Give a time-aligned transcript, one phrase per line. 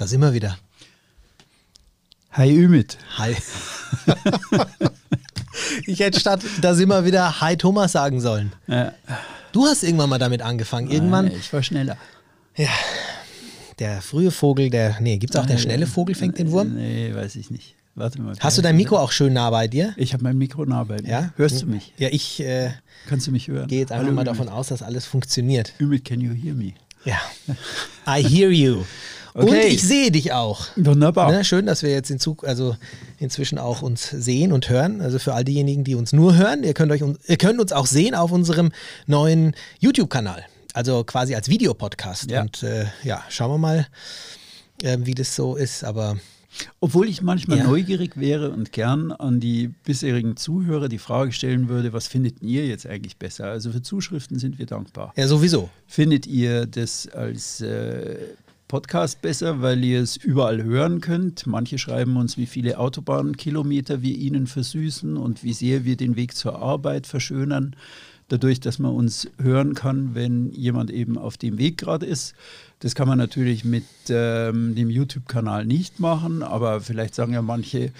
[0.00, 0.56] Da sind wir wieder.
[2.30, 2.96] Hi Ümit.
[3.18, 3.36] Hi.
[5.86, 8.50] ich hätte statt, da sind wir wieder Hi Thomas sagen sollen.
[8.66, 8.94] Ja.
[9.52, 10.90] Du hast irgendwann mal damit angefangen.
[10.90, 11.98] Irgendwann, Nein, ich war schneller.
[12.56, 12.70] ja,
[13.78, 16.76] der frühe Vogel, der, nee, gibt es auch der schnelle Vogel fängt den Wurm?
[16.76, 17.74] Nee, weiß ich nicht.
[17.94, 18.34] Warte mal.
[18.40, 19.92] Hast du dein Mikro auch schön nah bei dir?
[19.98, 21.10] Ich habe mein Mikro nah bei mir.
[21.10, 21.34] Ja?
[21.36, 21.92] Hörst du mich?
[21.98, 22.70] Ja, ich äh,
[23.06, 23.68] Kannst du mich hören?
[23.68, 24.28] gehe jetzt einfach Hallo, mal Ümit.
[24.28, 25.74] davon aus, dass alles funktioniert.
[25.78, 26.72] Ümit, can you hear me?
[27.04, 27.20] Ja.
[28.06, 28.84] I hear you.
[29.34, 29.68] Und Okay.
[29.68, 30.66] ich sehe dich auch.
[30.76, 31.30] Wunderbar.
[31.30, 32.76] Ne, schön, dass wir jetzt in Zug, also
[33.18, 35.00] inzwischen auch uns sehen und hören.
[35.00, 37.86] Also für all diejenigen, die uns nur hören, ihr könnt, euch, ihr könnt uns auch
[37.86, 38.72] sehen auf unserem
[39.06, 40.44] neuen YouTube-Kanal.
[40.74, 42.30] Also quasi als Videopodcast.
[42.30, 42.42] Ja.
[42.42, 43.86] Und äh, ja, schauen wir mal,
[44.82, 45.84] äh, wie das so ist.
[45.84, 46.16] Aber
[46.80, 47.64] Obwohl ich manchmal Ja.
[47.64, 52.66] neugierig wäre und gern an die bisherigen Zuhörer die Frage stellen würde, was findet ihr
[52.66, 53.44] jetzt eigentlich besser?
[53.46, 55.12] Also für Zuschriften sind wir dankbar.
[55.16, 55.70] ja, sowieso.
[55.86, 58.16] Findet ihr das als äh,
[58.70, 61.44] Podcast besser, weil ihr es überall hören könnt?
[61.44, 66.36] Manche schreiben uns, wie viele Autobahnkilometer wir ihnen versüßen und wie sehr wir den Weg
[66.36, 67.74] zur Arbeit verschönern,
[68.28, 72.36] dadurch, dass man uns hören kann, wenn jemand eben auf dem Weg gerade ist.
[72.78, 77.90] Das kann man natürlich mit ähm, dem YouTube-Kanal nicht machen, aber vielleicht sagen ja manche,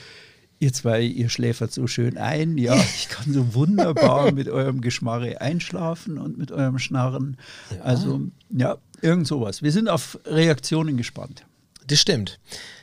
[0.61, 2.56] Ihr zwei, ihr schläfert so schön ein.
[2.58, 7.36] Ja, ich kann so wunderbar mit eurem Geschmarre einschlafen und mit eurem Schnarren.
[7.83, 9.62] Also, ja, irgend sowas.
[9.62, 11.44] Wir sind auf Reaktionen gespannt.
[11.86, 12.38] Das stimmt.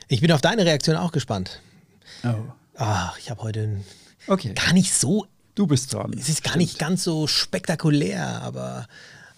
[0.08, 1.62] Ich bin auf deine Reaktion auch gespannt.
[2.24, 2.34] Oh.
[2.76, 3.80] Ach, ich habe heute
[4.26, 5.26] Okay, gar nicht so
[5.58, 6.12] du bist dran.
[6.18, 8.86] Es ist gar nicht ganz so spektakulär, aber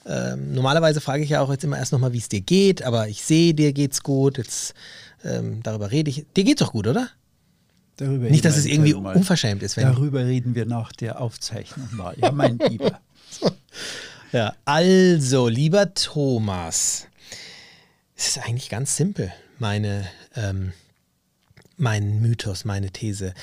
[0.07, 3.09] ähm, normalerweise frage ich ja auch jetzt immer erst nochmal, wie es dir geht, aber
[3.09, 4.39] ich sehe, dir geht's gut.
[4.39, 4.75] Jetzt
[5.25, 6.27] ähm, darüber rede ich.
[6.37, 7.09] Dir geht's doch gut, oder?
[8.01, 9.15] Darüber Nicht, dass es irgendwie mal.
[9.15, 9.77] unverschämt ist.
[9.77, 12.17] Darüber reden wir nach der Aufzeichnung mal.
[12.19, 12.98] Ja, mein Lieber.
[14.33, 14.55] Ja.
[14.65, 17.06] Also, lieber Thomas,
[18.17, 20.73] es ist eigentlich ganz simpel, meine, ähm,
[21.77, 23.34] mein Mythos, meine These.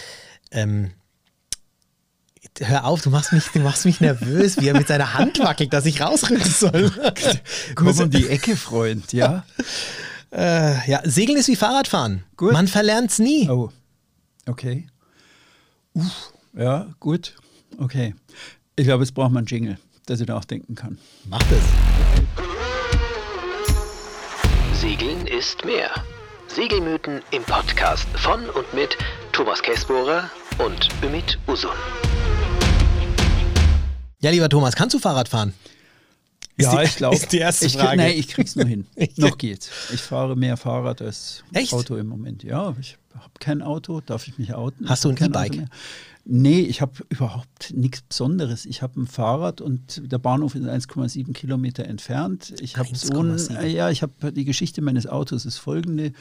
[0.51, 0.91] Ähm,
[2.59, 5.71] hör auf, du machst mich, du machst mich nervös, wie er mit seiner Hand wackelt,
[5.71, 6.91] dass ich rausrücken soll.
[7.75, 9.45] Komm um die Ecke, Freund, ja?
[10.29, 12.25] Äh, ja, Segeln ist wie Fahrradfahren.
[12.35, 12.51] Gut.
[12.51, 13.49] Man verlernt's nie.
[13.49, 13.71] Oh,
[14.47, 14.87] okay.
[15.93, 17.35] Uff, ja, gut.
[17.77, 18.15] Okay.
[18.75, 20.97] Ich glaube, jetzt braucht man einen Jingle, dass ich da auch denken kann.
[21.25, 21.61] Mach das.
[24.79, 25.89] Segeln ist mehr.
[26.47, 28.97] Segelmythen im Podcast von und mit
[29.31, 31.71] Thomas Kessbohrer und Ümit Usun.
[34.19, 35.53] Ja, lieber Thomas, kannst du Fahrrad fahren?
[36.57, 37.15] Ist ja, die- ich glaube.
[37.15, 37.97] ist die erste ich, Frage.
[37.97, 38.85] Nein, ich krieg's nur hin.
[39.17, 39.69] Noch geht's.
[39.93, 41.71] Ich fahre mehr Fahrrad als Echt?
[41.73, 42.43] Auto im Moment.
[42.43, 44.01] Ja, ich habe kein Auto.
[44.01, 44.89] Darf ich mich outen?
[44.89, 45.65] Hast du Ich ein E-Bike?
[46.29, 48.65] Nee, ich habe überhaupt nichts Besonderes.
[48.65, 52.53] Ich habe ein Fahrrad und der Bahnhof ist 1,7 Kilometer entfernt.
[52.59, 53.65] Ich habe so ein, 1,7.
[53.67, 56.11] ja, ich habe die Geschichte meines Autos ist folgende.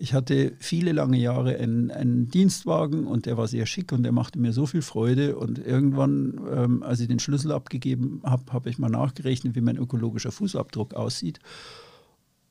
[0.00, 4.12] Ich hatte viele lange Jahre einen, einen Dienstwagen und der war sehr schick und der
[4.12, 5.36] machte mir so viel Freude.
[5.36, 9.76] Und irgendwann, ähm, als ich den Schlüssel abgegeben habe, habe ich mal nachgerechnet, wie mein
[9.76, 11.40] ökologischer Fußabdruck aussieht.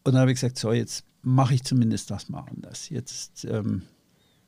[0.04, 2.90] Und dann habe ich gesagt, so, jetzt mache ich zumindest das mal anders.
[2.90, 3.84] Jetzt ähm,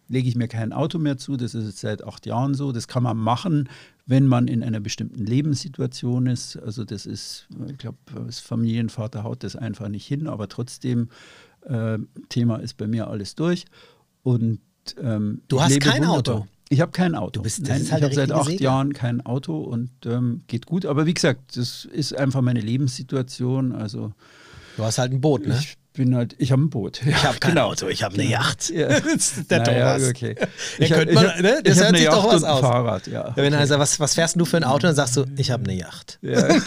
[0.09, 1.37] lege ich mir kein Auto mehr zu.
[1.37, 2.71] Das ist jetzt seit acht Jahren so.
[2.71, 3.69] Das kann man machen,
[4.05, 6.57] wenn man in einer bestimmten Lebenssituation ist.
[6.57, 11.09] Also das ist, ich glaube, als Familienvater haut das einfach nicht hin, aber trotzdem,
[11.65, 11.97] äh,
[12.29, 13.65] Thema ist bei mir alles durch.
[14.23, 14.59] Und
[15.01, 16.17] ähm, Du ich hast kein wunderbar.
[16.17, 16.47] Auto?
[16.71, 17.31] Ich habe kein Auto.
[17.39, 18.61] Du bist- Nein, ist halt ich habe seit acht Segler.
[18.63, 20.85] Jahren kein Auto und ähm, geht gut.
[20.85, 23.71] Aber wie gesagt, das ist einfach meine Lebenssituation.
[23.73, 24.13] Also
[24.77, 25.57] Du hast halt ein Boot, ne?
[25.59, 27.01] ich bin halt, ich habe ein Boot.
[27.05, 28.69] Ich habe kein Auto, ich habe eine Yacht.
[28.69, 28.87] Ja.
[28.99, 30.09] Das ist der Naja, Thomas.
[30.09, 30.35] okay.
[30.39, 30.47] Ja,
[30.77, 31.55] Ich habe könnte man, hab, ne?
[31.57, 32.59] ich Das hab hört eine sich doch Yacht was und ein aus.
[32.61, 33.27] Fahrrad, ja.
[33.29, 34.87] Ja, wenn er sagt, was, was fährst du für ein Auto?
[34.87, 36.19] Dann sagst du, ich habe eine Yacht.
[36.21, 36.47] Ja.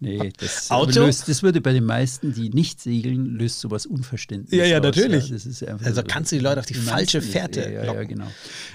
[0.00, 1.00] nee, das, Auto?
[1.00, 4.84] Löst, das würde bei den meisten, die nicht segeln, löst sowas Unverständnis Ja, ja, aus.
[4.84, 5.28] natürlich.
[5.28, 6.06] Ja, das ist einfach Also so.
[6.06, 8.08] kannst du die Leute auf die falsche Fährte Ja, ja, ja, locken.
[8.08, 8.26] genau.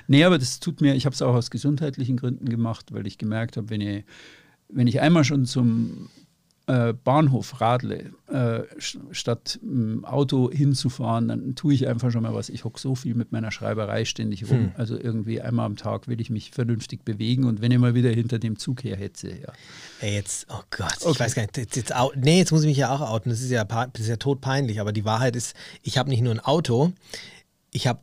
[0.08, 3.18] Nee, aber das tut mir, ich habe es auch aus gesundheitlichen Gründen gemacht, weil ich
[3.18, 4.04] gemerkt habe, wenn
[4.74, 6.10] wenn ich einmal schon zum
[6.72, 12.48] äh, Bahnhof radle, äh, statt im Auto hinzufahren, dann tue ich einfach schon mal was.
[12.48, 14.58] Ich hocke so viel mit meiner Schreiberei ständig rum.
[14.58, 14.72] Hm.
[14.78, 18.10] Also irgendwie einmal am Tag will ich mich vernünftig bewegen und wenn ich mal wieder
[18.10, 19.52] hinter dem Zug herhetze, ja.
[20.00, 21.20] Ey, jetzt, oh Gott, ich Okay.
[21.20, 21.58] weiß gar nicht.
[21.58, 23.30] Jetzt, jetzt, nee, jetzt muss ich mich ja auch outen.
[23.32, 24.80] Das ist ja, das ist ja todpeinlich.
[24.80, 25.54] Aber die Wahrheit ist,
[25.84, 26.94] ich habe nicht nur ein Auto,
[27.72, 28.00] ich habe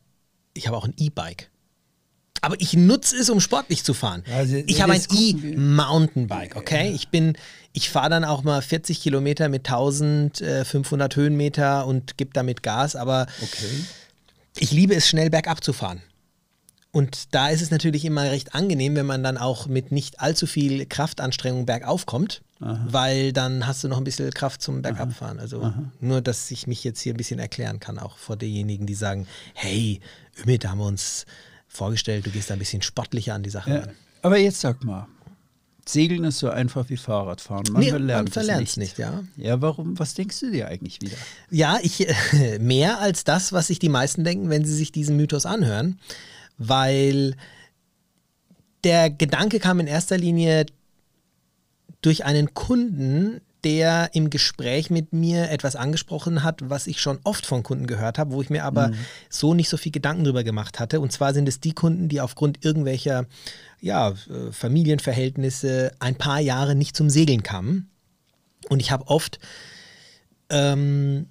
[0.53, 1.50] ich hab auch ein E-Bike.
[2.40, 4.23] Aber ich nutze es, um sportlich zu fahren.
[4.29, 5.02] Ja, also, ich habe ein.
[5.11, 6.90] E-Mountainbike, okay?
[6.94, 7.37] Ich bin,
[7.73, 13.26] ich fahre dann auch mal 40 Kilometer mit 1500 Höhenmeter und gebe damit Gas, aber
[13.43, 13.85] Okay.
[14.58, 16.02] ich liebe es, schnell bergab zu fahren.
[16.90, 20.46] Und da ist es natürlich immer recht angenehm, wenn man dann auch mit nicht allzu
[20.46, 22.87] viel Kraftanstrengung bergauf kommt, Aha.
[22.88, 25.38] weil dann hast du noch ein bisschen Kraft zum Bergabfahren.
[25.38, 25.93] Also Aha.
[26.00, 29.26] nur, dass ich mich jetzt hier ein bisschen erklären kann, auch vor denjenigen, die sagen,
[29.55, 30.00] hey,
[30.41, 31.26] Ümit, da haben wir uns
[31.69, 33.91] vorgestellt, du gehst da ein bisschen sportlicher an die Sache ja, ran.
[34.23, 35.06] Aber jetzt sag mal,
[35.87, 37.73] Segeln ist so einfach wie Fahrradfahren.
[37.73, 38.76] Man nee, verlernt es nicht.
[38.76, 38.99] nicht.
[38.99, 39.23] ja.
[39.37, 39.99] Ja, warum?
[39.99, 41.17] Was denkst du dir eigentlich wieder?
[41.50, 42.06] Ja, ich
[42.61, 45.99] mehr als das, was sich die meisten denken, wenn sie sich diesen Mythos anhören
[46.59, 47.37] weil
[48.85, 50.67] der Gedanke kam in erster Linie
[52.03, 57.44] durch einen Kunden, der im Gespräch mit mir etwas angesprochen hat, was ich schon oft
[57.44, 58.94] von Kunden gehört habe, wo ich mir aber mhm.
[59.28, 61.00] so nicht so viel Gedanken drüber gemacht hatte.
[61.00, 63.26] Und zwar sind es die Kunden, die aufgrund irgendwelcher
[63.81, 67.90] ja, äh, Familienverhältnisse ein paar Jahre nicht zum Segeln kamen.
[68.69, 69.38] Und ich habe oft
[70.50, 71.26] ähm,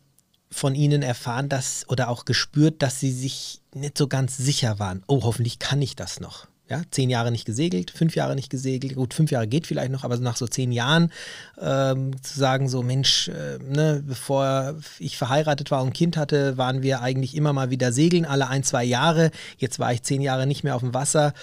[0.51, 5.03] von ihnen erfahren, dass oder auch gespürt, dass sie sich nicht so ganz sicher waren.
[5.07, 6.47] Oh, hoffentlich kann ich das noch.
[6.69, 8.95] Ja, zehn Jahre nicht gesegelt, fünf Jahre nicht gesegelt.
[8.95, 11.13] Gut, fünf Jahre geht vielleicht noch, aber nach so zehn Jahren
[11.59, 16.57] ähm, zu sagen, so Mensch, äh, ne, bevor ich verheiratet war und ein Kind hatte,
[16.57, 19.31] waren wir eigentlich immer mal wieder segeln, alle ein, zwei Jahre.
[19.57, 21.33] Jetzt war ich zehn Jahre nicht mehr auf dem Wasser.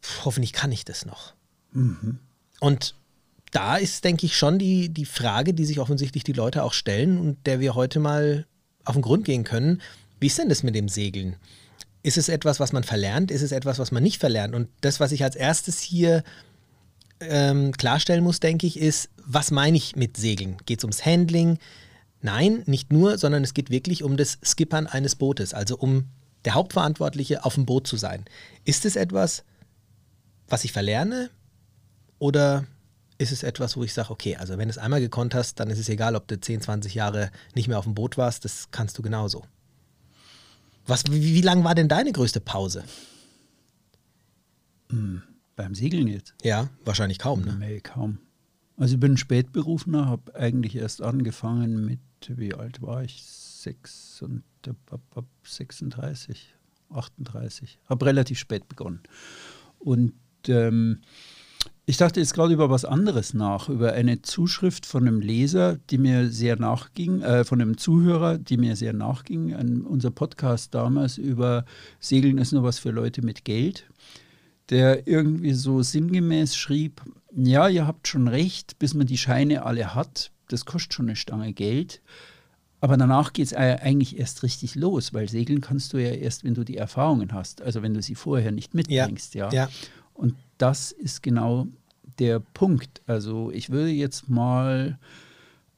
[0.00, 1.34] Puh, hoffentlich kann ich das noch.
[1.72, 2.18] Mhm.
[2.60, 2.94] Und
[3.50, 7.18] da ist, denke ich, schon die, die Frage, die sich offensichtlich die Leute auch stellen
[7.18, 8.46] und der wir heute mal
[8.84, 9.82] auf den Grund gehen können.
[10.20, 11.36] Wie ist denn das mit dem Segeln?
[12.02, 13.30] Ist es etwas, was man verlernt?
[13.30, 14.54] Ist es etwas, was man nicht verlernt?
[14.54, 16.22] Und das, was ich als erstes hier
[17.20, 20.56] ähm, klarstellen muss, denke ich, ist, was meine ich mit Segeln?
[20.64, 21.58] Geht es ums Handling?
[22.22, 26.06] Nein, nicht nur, sondern es geht wirklich um das Skippern eines Bootes, also um
[26.44, 28.24] der Hauptverantwortliche auf dem Boot zu sein.
[28.64, 29.44] Ist es etwas,
[30.48, 31.30] was ich verlerne?
[32.18, 32.64] Oder
[33.18, 35.68] ist es etwas, wo ich sage, okay, also wenn du es einmal gekonnt hast, dann
[35.68, 38.68] ist es egal, ob du 10, 20 Jahre nicht mehr auf dem Boot warst, das
[38.70, 39.44] kannst du genauso.
[40.90, 42.82] Was, wie, wie lang war denn deine größte Pause?
[44.88, 45.22] Hm,
[45.54, 46.34] beim Segeln jetzt?
[46.42, 47.56] Ja, wahrscheinlich kaum, ne?
[47.56, 48.18] Nee, kaum.
[48.76, 53.22] Also ich bin Spätberufener, habe eigentlich erst angefangen mit, wie alt war ich?
[53.22, 54.42] Sechs und
[54.90, 56.56] ab, ab 36,
[56.90, 57.78] 38.
[57.88, 59.00] Habe relativ spät begonnen.
[59.78, 60.14] Und
[60.48, 61.02] ähm,
[61.90, 65.98] ich dachte jetzt gerade über was anderes nach, über eine Zuschrift von einem Leser, die
[65.98, 71.18] mir sehr nachging, äh, von einem Zuhörer, die mir sehr nachging, an unser Podcast damals
[71.18, 71.64] über
[71.98, 73.90] Segeln ist nur was für Leute mit Geld,
[74.68, 77.02] der irgendwie so sinngemäß schrieb,
[77.34, 81.16] ja, ihr habt schon recht, bis man die Scheine alle hat, das kostet schon eine
[81.16, 82.02] Stange Geld.
[82.80, 86.54] Aber danach geht es eigentlich erst richtig los, weil segeln kannst du ja erst, wenn
[86.54, 89.34] du die Erfahrungen hast, also wenn du sie vorher nicht mitbringst.
[89.34, 89.50] Ja.
[89.50, 89.64] ja.
[89.64, 89.70] ja.
[90.14, 91.66] Und das ist genau
[92.18, 93.02] der Punkt.
[93.06, 94.98] Also ich würde jetzt mal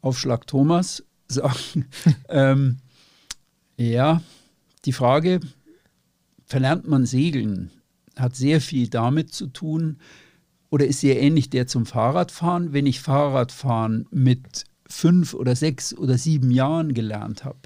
[0.01, 1.87] auf Schlag Thomas sagen,
[2.29, 2.79] ähm,
[3.77, 4.23] ja,
[4.85, 5.41] die Frage,
[6.45, 7.71] verlernt man Segeln,
[8.17, 9.99] hat sehr viel damit zu tun,
[10.73, 12.73] oder ist sehr ähnlich der zum Fahrradfahren.
[12.73, 17.59] Wenn ich Fahrradfahren mit fünf oder sechs oder sieben Jahren gelernt habe,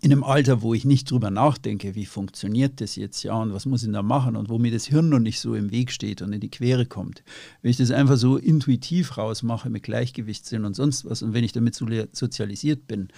[0.00, 3.66] in einem Alter, wo ich nicht drüber nachdenke, wie funktioniert das jetzt ja und was
[3.66, 6.22] muss ich da machen und wo mir das Hirn noch nicht so im Weg steht
[6.22, 7.22] und in die Quere kommt.
[7.60, 11.52] Wenn ich das einfach so intuitiv rausmache mit Gleichgewichtssinn und sonst was und wenn ich
[11.52, 13.08] damit sozialisiert bin,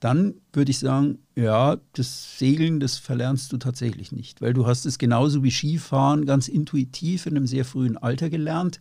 [0.00, 4.84] dann würde ich sagen, ja, das Segeln, das verlernst du tatsächlich nicht, weil du hast
[4.84, 8.78] es genauso wie Skifahren ganz intuitiv in einem sehr frühen Alter gelernt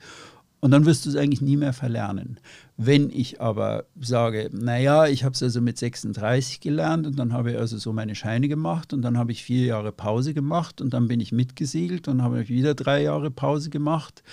[0.66, 2.40] und dann wirst du es eigentlich nie mehr verlernen.
[2.76, 7.52] Wenn ich aber sage, naja, ich habe es also mit 36 gelernt und dann habe
[7.52, 10.92] ich also so meine Scheine gemacht und dann habe ich vier Jahre Pause gemacht und
[10.96, 14.24] dann bin ich mitgesegelt und habe wieder drei Jahre Pause gemacht,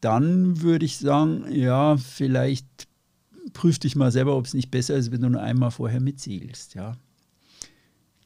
[0.00, 2.88] dann würde ich sagen, ja, vielleicht
[3.52, 6.76] prüf dich mal selber, ob es nicht besser ist, wenn du nur einmal vorher mitsegelst,
[6.76, 6.96] ja.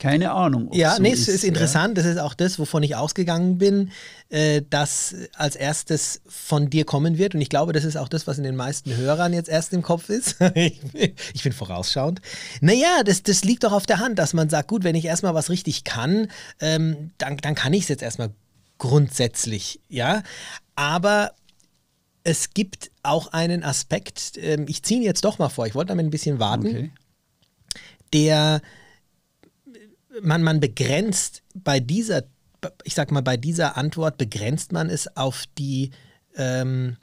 [0.00, 0.70] Keine Ahnung.
[0.72, 1.98] Ja, so nee, es ist, ist interessant.
[1.98, 2.02] Ja.
[2.02, 3.90] Das ist auch das, wovon ich ausgegangen bin,
[4.30, 7.34] äh, dass als erstes von dir kommen wird.
[7.34, 9.82] Und ich glaube, das ist auch das, was in den meisten Hörern jetzt erst im
[9.82, 10.36] Kopf ist.
[10.54, 12.22] ich, bin vorausschauend.
[12.62, 15.34] Naja, das, das liegt doch auf der Hand, dass man sagt, gut, wenn ich erstmal
[15.34, 16.28] was richtig kann,
[16.60, 18.30] ähm, dann, dann kann ich es jetzt erstmal
[18.78, 20.22] grundsätzlich, ja.
[20.76, 21.32] Aber
[22.24, 25.88] es gibt auch einen Aspekt, ähm, ich ziehe ihn jetzt doch mal vor, ich wollte
[25.88, 26.90] damit ein bisschen warten, okay.
[28.14, 28.62] der
[30.22, 32.24] man, man begrenzt bei dieser,
[32.84, 35.90] ich sag mal, bei dieser Antwort begrenzt man es auf die,
[36.36, 36.96] ähm,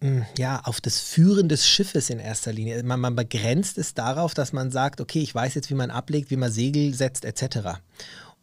[0.00, 2.82] hm, ja, auf das Führen des Schiffes in erster Linie.
[2.82, 6.30] Man, man begrenzt es darauf, dass man sagt, okay, ich weiß jetzt, wie man ablegt,
[6.30, 7.80] wie man Segel setzt, etc.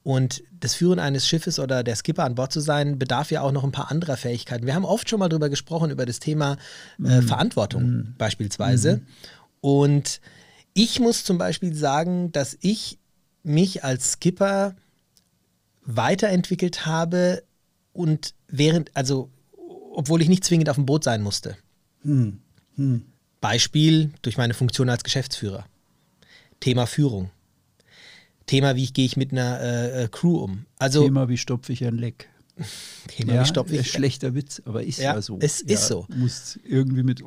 [0.03, 3.53] Und das Führen eines Schiffes oder der Skipper an Bord zu sein, bedarf ja auch
[3.53, 4.65] noch ein paar anderer Fähigkeiten.
[4.65, 6.57] Wir haben oft schon mal darüber gesprochen, über das Thema
[6.99, 7.27] äh, mm.
[7.27, 8.15] Verantwortung mm.
[8.17, 8.97] beispielsweise.
[8.97, 9.05] Mm.
[9.61, 10.21] Und
[10.73, 12.99] ich muss zum Beispiel sagen, dass ich
[13.43, 14.75] mich als Skipper
[15.85, 17.43] weiterentwickelt habe
[17.91, 19.29] und während, also
[19.93, 21.57] obwohl ich nicht zwingend auf dem Boot sein musste.
[22.03, 22.39] Hm.
[22.75, 23.05] Hm.
[23.41, 25.65] Beispiel durch meine Funktion als Geschäftsführer.
[26.59, 27.29] Thema Führung.
[28.45, 30.65] Thema, wie gehe ich mit einer äh, äh, Crew um.
[30.79, 32.29] Also Thema, wie stopfe ich ein Leck.
[33.07, 35.37] Thema, ja, wie äh, schlechter Witz, aber ist ja, Ja, so.
[35.41, 36.05] es ist so.
[36.09, 37.23] Du musst irgendwie mit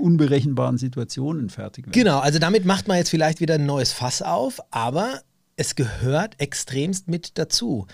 [0.00, 1.92] unberechenbaren Situationen fertig werden.
[1.92, 5.22] Genau, also damit macht man jetzt vielleicht wieder ein neues Fass auf, aber
[5.56, 7.86] es gehört extremst mit dazu,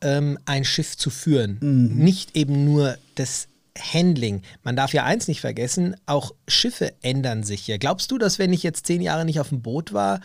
[0.00, 1.58] ähm, ein Schiff zu führen.
[1.96, 4.42] Nicht eben nur das Handling.
[4.62, 7.78] Man darf ja eins nicht vergessen, auch Schiffe ändern sich ja.
[7.78, 10.20] Glaubst du, dass wenn ich jetzt zehn Jahre nicht auf dem Boot war,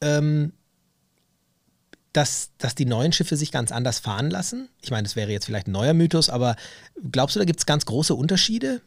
[0.00, 0.52] ähm,
[2.12, 4.68] dass, dass die neuen Schiffe sich ganz anders fahren lassen?
[4.82, 6.56] Ich meine, das wäre jetzt vielleicht ein neuer Mythos, aber
[7.12, 8.80] glaubst du, da gibt es ganz große Unterschiede?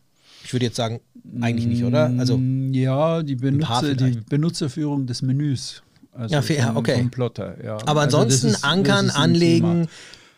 [0.44, 1.02] Ich würde jetzt sagen,
[1.40, 2.12] eigentlich nicht, oder?
[2.18, 4.20] Also, Mm, ja, die, Benutzer, die.
[4.28, 5.84] Benutzerführung des Menüs.
[6.14, 6.96] Also Ja, ja, vom, okay.
[6.98, 7.78] vom Plotter, ja.
[7.86, 9.88] aber Also ansonsten das ist- ankern, anlegen, Thema.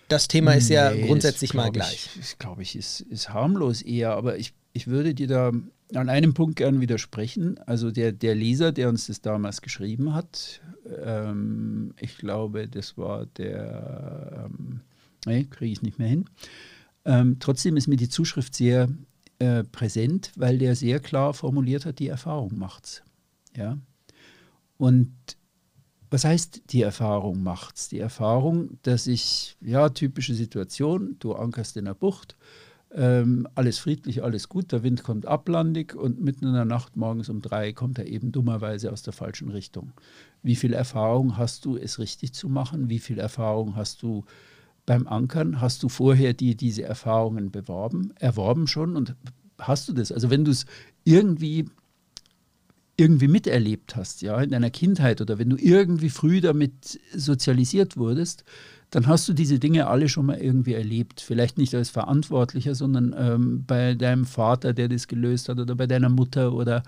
[0.10, 2.10] das Thema ist ja Nee, grundsätzlich das mal gleich.
[2.16, 4.12] Ich, das glaube ich, ist, ist harmlos eher.
[4.12, 5.52] Aber ich, ich würde dir da
[5.96, 7.58] an einem Punkt gern widersprechen.
[7.66, 10.60] Also der, der Leser, der uns das damals geschrieben hat,
[11.04, 14.82] ähm, ich glaube, das war der, ähm,
[15.26, 16.26] nee, kriege ich nicht mehr hin.
[17.06, 18.90] Ähm, trotzdem ist mir die Zuschrift sehr
[19.40, 23.04] äh, präsent, weil der sehr klar formuliert hat, die Erfahrung macht's.
[23.56, 23.78] Ja.
[24.78, 25.12] Und
[26.10, 27.90] was heißt die Erfahrung macht's?
[27.90, 32.38] Die Erfahrung, dass ich, ja, typische Situation, du ankerst in der Bucht,
[32.96, 37.30] ähm, alles friedlich, alles gut, der Wind kommt ablandig und mitten in der Nacht morgens
[37.30, 39.94] um drei kommt er eben dummerweise aus der falschen Richtung.
[40.44, 42.90] Wie viel Erfahrung hast du, es richtig zu machen?
[42.90, 44.26] Wie viel Erfahrung hast du
[44.86, 45.60] beim Ankern?
[45.60, 49.16] Hast du vorher dir diese Erfahrungen beworben, erworben schon und
[49.58, 50.12] hast du das?
[50.12, 50.66] Also wenn du es
[51.04, 51.66] irgendwie
[52.96, 58.44] irgendwie miterlebt hast, ja, in deiner Kindheit oder wenn du irgendwie früh damit sozialisiert wurdest,
[58.94, 61.20] dann hast du diese Dinge alle schon mal irgendwie erlebt.
[61.20, 65.88] Vielleicht nicht als Verantwortlicher, sondern ähm, bei deinem Vater, der das gelöst hat, oder bei
[65.88, 66.84] deiner Mutter oder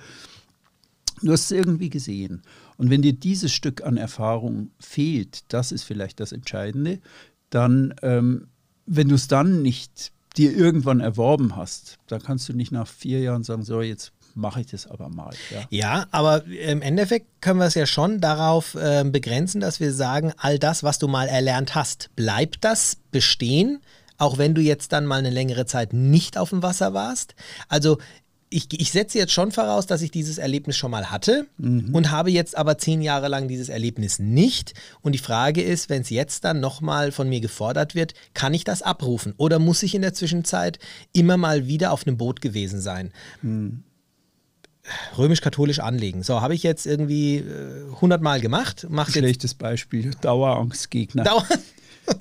[1.24, 2.43] du hast es irgendwie gesehen.
[2.77, 7.00] Und wenn dir dieses Stück an Erfahrung fehlt, das ist vielleicht das Entscheidende,
[7.50, 8.50] dann, ähm,
[8.85, 13.21] wenn du es dann nicht dir irgendwann erworben hast, dann kannst du nicht nach vier
[13.21, 15.33] Jahren sagen, so, jetzt mache ich das aber mal.
[15.49, 15.65] Ja.
[15.69, 20.33] Ja, aber im Endeffekt können wir es ja schon darauf ähm, begrenzen, dass wir sagen,
[20.37, 23.79] all das, was du mal erlernt hast, bleibt das bestehen,
[24.17, 27.35] auch wenn du jetzt dann mal eine längere Zeit nicht auf dem Wasser warst.
[27.67, 27.97] Also
[28.49, 32.31] ich, ich setze jetzt schon voraus, dass ich dieses Erlebnis schon mal hatte und habe
[32.31, 34.73] jetzt aber zehn Jahre lang dieses Erlebnis nicht.
[35.01, 38.63] Und die Frage ist, wenn es jetzt dann nochmal von mir gefordert wird, kann ich
[38.63, 39.33] das abrufen?
[39.37, 40.79] Oder muss ich in der Zwischenzeit
[41.11, 43.11] immer mal wieder auf einem Boot gewesen sein?
[45.17, 46.23] Römisch-katholisch anlegen.
[46.23, 48.85] So, habe ich jetzt irgendwie äh, 100 Mal gemacht.
[48.89, 51.23] Mach's jetzt Schlechtes Beispiel, Dauerangstgegner.
[51.23, 51.45] Dauer.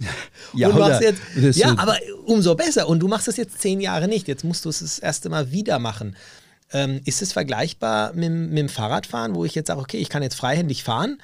[0.55, 2.89] Ja, und machst oder- jetzt, oder so- ja, aber umso besser.
[2.89, 4.29] Und du machst es jetzt zehn Jahre nicht.
[4.29, 6.17] Jetzt musst du es das erste Mal wieder machen.
[6.73, 10.23] Ähm, ist es vergleichbar mit, mit dem Fahrradfahren, wo ich jetzt sage, okay, ich kann
[10.23, 11.19] jetzt freihändig fahren.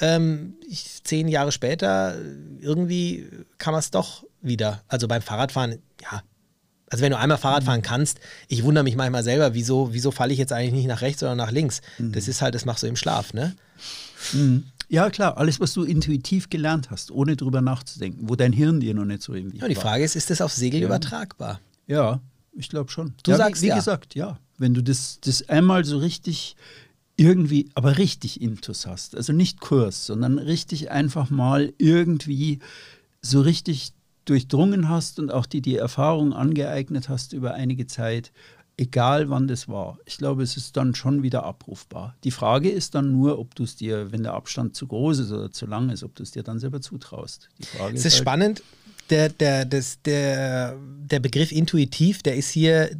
[0.00, 2.16] Ähm, ich, zehn Jahre später,
[2.60, 4.82] irgendwie kann man es doch wieder.
[4.88, 6.22] Also beim Fahrradfahren, ja.
[6.88, 10.32] Also wenn du einmal Fahrrad fahren kannst, ich wundere mich manchmal selber, wieso, wieso falle
[10.32, 11.80] ich jetzt eigentlich nicht nach rechts oder nach links?
[11.98, 13.56] Das ist halt, das machst du im Schlaf, ne?
[14.88, 18.94] Ja, klar, alles, was du intuitiv gelernt hast, ohne drüber nachzudenken, wo dein Hirn dir
[18.94, 19.58] noch nicht so irgendwie.
[19.58, 19.82] Ja, die war.
[19.82, 20.86] Frage ist, ist das auf Segel Ja.
[20.86, 21.60] übertragbar?
[21.88, 22.20] Ja,
[22.52, 23.14] ich glaube schon.
[23.24, 23.76] Du ja, sagst wie, wie ja.
[23.76, 24.38] gesagt, ja.
[24.58, 26.56] Wenn du das, das einmal so richtig
[27.16, 32.60] irgendwie, aber richtig Intus hast, also nicht Kurs, sondern richtig einfach mal irgendwie
[33.22, 33.92] so richtig
[34.26, 38.32] durchdrungen hast und auch die die Erfahrung angeeignet hast über einige Zeit,
[38.76, 39.98] egal wann das war.
[40.04, 42.14] Ich glaube, es ist dann schon wieder abrufbar.
[42.24, 45.32] Die Frage ist dann nur, ob du es dir, wenn der Abstand zu groß ist
[45.32, 47.48] oder zu lang ist, ob du es dir dann selber zutraust.
[47.58, 48.62] Es ist halt- spannend,
[49.08, 50.76] der, der, das, der,
[51.08, 52.90] der Begriff intuitiv, der ist hier,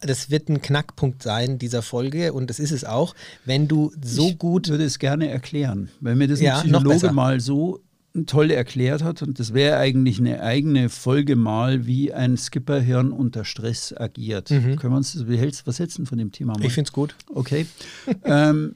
[0.00, 4.30] das wird ein Knackpunkt sein dieser Folge und das ist es auch, wenn du so
[4.30, 6.60] ich gut würde es gerne erklären, weil mir das ein Ja.
[6.60, 7.80] Psychologe mal so
[8.26, 13.44] toll erklärt hat und das wäre eigentlich eine eigene Folge mal, wie ein Skipperhirn unter
[13.44, 14.48] Stress agiert.
[14.48, 16.60] Können wir uns das, wie hältst, was hältst du von dem Thema mal?
[16.60, 16.66] Mhm.
[16.66, 17.14] Ich finde es gut.
[17.32, 17.66] Okay.
[18.24, 18.74] ähm,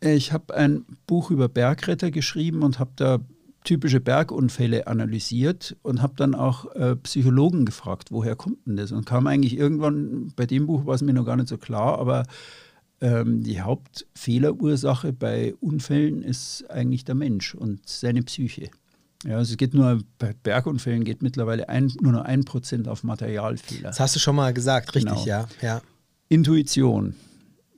[0.00, 3.20] ich habe ein Buch über Bergretter geschrieben und habe da
[3.64, 8.92] typische Bergunfälle analysiert und habe dann auch äh, Psychologen gefragt, woher kommt denn das?
[8.92, 11.98] Und kam eigentlich irgendwann, bei dem Buch war es mir noch gar nicht so klar,
[11.98, 12.24] aber
[13.24, 18.70] die Hauptfehlerursache bei Unfällen ist eigentlich der Mensch und seine Psyche.
[19.24, 23.04] Ja, also es geht nur, bei Bergunfällen geht mittlerweile ein, nur noch ein Prozent auf
[23.04, 23.88] Materialfehler.
[23.88, 25.26] Das hast du schon mal gesagt, richtig, Genau.
[25.26, 25.48] ja.
[25.62, 25.82] ja.
[26.28, 27.14] Intuition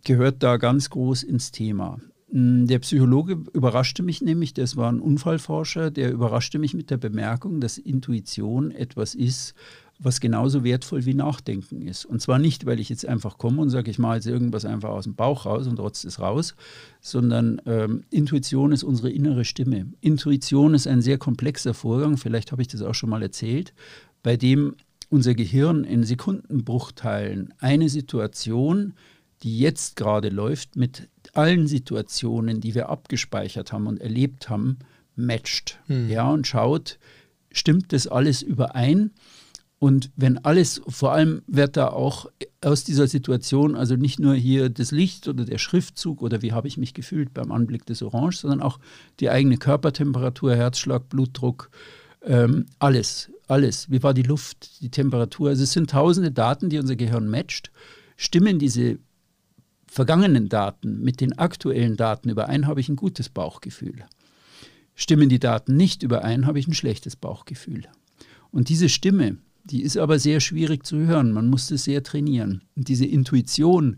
[0.05, 1.99] gehört da ganz groß ins Thema.
[2.33, 6.97] Mm, der Psychologe überraschte mich nämlich, das war ein Unfallforscher, der überraschte mich mit der
[6.97, 9.55] Bemerkung, dass Intuition etwas ist,
[9.99, 12.05] was genauso wertvoll wie Nachdenken ist.
[12.05, 14.91] Und zwar nicht, weil ich jetzt einfach komme und sage, ich mache jetzt irgendwas einfach
[14.91, 16.55] aus dem Bauch raus und trotz es raus,
[17.01, 19.87] sondern ähm, Intuition ist unsere innere Stimme.
[20.01, 23.73] Intuition ist ein sehr komplexer Vorgang, vielleicht habe ich das auch schon mal erzählt,
[24.23, 24.75] bei dem
[25.09, 28.95] unser Gehirn in Sekundenbruchteilen eine Situation,
[29.43, 34.79] die jetzt gerade läuft, mit allen Situationen, die wir abgespeichert haben und erlebt haben,
[35.15, 35.79] matcht.
[35.87, 36.11] Hm.
[36.11, 36.99] Ja, und schaut,
[37.51, 39.11] stimmt das alles überein?
[39.79, 42.27] Und wenn alles, vor allem wird da auch
[42.63, 46.67] aus dieser Situation, also nicht nur hier das Licht oder der Schriftzug oder wie habe
[46.67, 48.79] ich mich gefühlt beim Anblick des Orange, sondern auch
[49.21, 51.71] die eigene Körpertemperatur, Herzschlag, Blutdruck,
[52.23, 53.91] ähm, alles, alles.
[53.91, 55.51] Wie war die Luft, die Temperatur?
[55.51, 57.71] Also es sind tausende Daten, die unser Gehirn matcht.
[58.17, 58.99] Stimmen diese
[59.87, 64.05] vergangenen Daten mit den aktuellen Daten überein, habe ich ein gutes Bauchgefühl.
[64.95, 67.85] Stimmen die Daten nicht überein, habe ich ein schlechtes Bauchgefühl.
[68.51, 69.37] Und diese Stimme,
[69.71, 71.33] die ist aber sehr schwierig zu hören.
[71.33, 72.63] Man muss das sehr trainieren.
[72.77, 73.97] Und diese Intuition,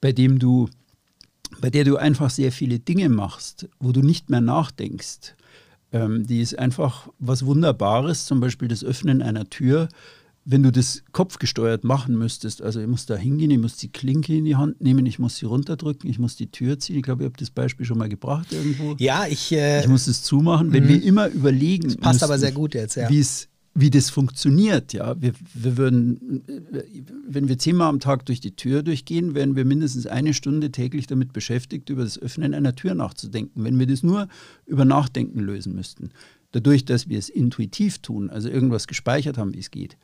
[0.00, 0.68] bei dem du,
[1.60, 5.34] bei der du einfach sehr viele Dinge machst, wo du nicht mehr nachdenkst,
[5.92, 8.26] ähm, die ist einfach was Wunderbares.
[8.26, 9.88] Zum Beispiel das Öffnen einer Tür
[10.44, 14.36] wenn du das kopfgesteuert machen müsstest, also ich muss da hingehen, ich muss die Klinke
[14.36, 16.96] in die Hand nehmen, ich muss sie runterdrücken, ich muss die Tür ziehen.
[16.96, 18.94] Ich glaube, ich habe das Beispiel schon mal gebracht irgendwo.
[18.98, 19.52] Ja, ich.
[19.52, 20.72] Äh, ich muss es zumachen.
[20.72, 21.02] Wenn wir mhm.
[21.02, 21.84] immer überlegen.
[21.84, 23.08] Das passt müssten, aber sehr gut jetzt, ja.
[23.08, 23.18] Wie
[23.90, 25.20] das funktioniert, ja.
[25.20, 26.44] Wir, wir würden,
[27.26, 31.08] wenn wir zehnmal am Tag durch die Tür durchgehen, wären wir mindestens eine Stunde täglich
[31.08, 33.64] damit beschäftigt, über das Öffnen einer Tür nachzudenken.
[33.64, 34.28] Wenn wir das nur
[34.66, 36.10] über Nachdenken lösen müssten.
[36.52, 39.96] Dadurch, dass wir es intuitiv tun, also irgendwas gespeichert haben, wie es geht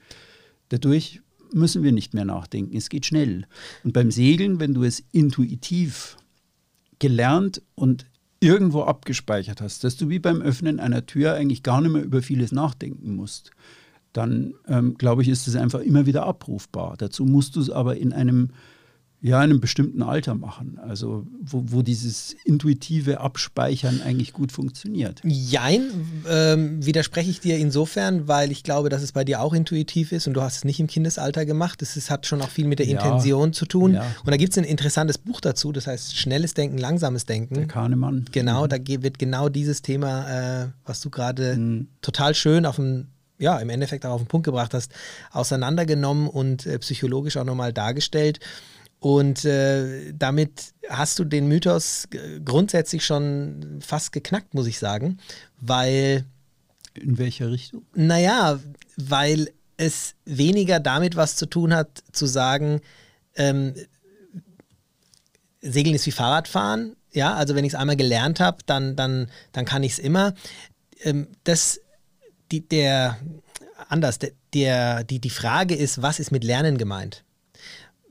[0.71, 1.21] Dadurch
[1.53, 2.77] müssen wir nicht mehr nachdenken.
[2.77, 3.45] Es geht schnell.
[3.85, 6.17] Und beim Segeln, wenn du es intuitiv
[6.99, 8.07] gelernt und
[8.40, 12.23] irgendwo abgespeichert hast, dass du wie beim Öffnen einer Tür eigentlich gar nicht mehr über
[12.23, 13.50] vieles nachdenken musst,
[14.12, 16.97] dann ähm, glaube ich, ist es einfach immer wieder abrufbar.
[16.99, 18.50] Dazu musst du es aber in einem
[19.23, 20.79] ja, in einem bestimmten Alter machen.
[20.83, 25.21] Also wo, wo dieses intuitive Abspeichern eigentlich gut funktioniert.
[25.25, 25.83] Jein,
[26.29, 30.26] ähm, widerspreche ich dir insofern, weil ich glaube, dass es bei dir auch intuitiv ist
[30.26, 31.83] und du hast es nicht im Kindesalter gemacht.
[31.83, 33.95] Das ist, hat schon auch viel mit der ja, Intention zu tun.
[33.95, 34.06] Ja.
[34.25, 37.54] Und da gibt es ein interessantes Buch dazu, das heißt Schnelles Denken, Langsames Denken.
[37.54, 38.25] Der Kahnemann.
[38.33, 38.69] Genau, mhm.
[38.71, 41.89] da wird genau dieses Thema, äh, was du gerade mhm.
[42.00, 43.09] total schön auf dem
[43.41, 44.93] ja, im Endeffekt auch auf den Punkt gebracht hast,
[45.33, 48.39] auseinandergenommen und äh, psychologisch auch nochmal dargestellt.
[49.00, 52.06] Und äh, damit hast du den Mythos
[52.45, 55.19] grundsätzlich schon fast geknackt, muss ich sagen,
[55.58, 56.26] weil.
[56.95, 57.82] In welcher Richtung?
[57.95, 58.60] Naja,
[58.97, 62.82] weil es weniger damit was zu tun hat, zu sagen,
[63.36, 63.75] ähm,
[65.63, 66.97] Segeln ist wie Fahrradfahren.
[67.13, 70.34] Ja, also wenn ich es einmal gelernt habe, dann, dann, dann kann ich es immer.
[71.02, 71.80] Ähm, das,
[72.52, 73.19] die, der,
[73.89, 77.25] anders, der, der, die, die Frage ist, was ist mit Lernen gemeint?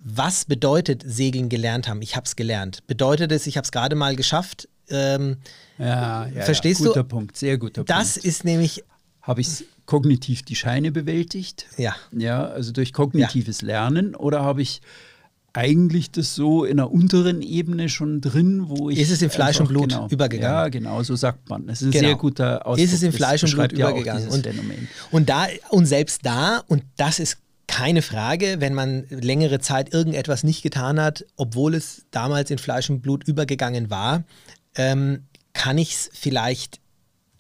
[0.02, 2.02] Was bedeutet Segeln gelernt haben?
[2.02, 2.86] Ich habe es gelernt.
[2.88, 4.68] Bedeutet es, ich habe es gerade mal geschafft?
[4.90, 5.38] Ähm,
[5.78, 6.88] ja, ja, verstehst ja.
[6.88, 7.10] guter du?
[7.10, 8.16] Punkt, sehr guter das Punkt.
[8.16, 8.84] Das ist nämlich.
[9.22, 11.68] Habe ich kognitiv die Scheine bewältigt?
[11.78, 11.96] Ja.
[12.12, 13.68] Ja, also durch kognitives ja.
[13.68, 14.82] Lernen oder habe ich
[15.54, 19.00] eigentlich das so in einer unteren Ebene schon drin, wo ich.
[19.00, 20.58] Ist es in Fleisch und Blut genau, übergegangen?
[20.58, 21.68] Ja, genau, so sagt man.
[21.70, 22.04] Es ist genau.
[22.04, 22.86] ein sehr guter Ausdruck.
[22.86, 24.30] Ist es in Fleisch und Blut übergegangen?
[24.30, 24.48] und,
[25.12, 27.38] und da, und selbst da, und das ist
[27.70, 32.90] keine Frage, wenn man längere Zeit irgendetwas nicht getan hat, obwohl es damals in Fleisch
[32.90, 34.24] und Blut übergegangen war,
[34.76, 36.80] ähm, kann ich es vielleicht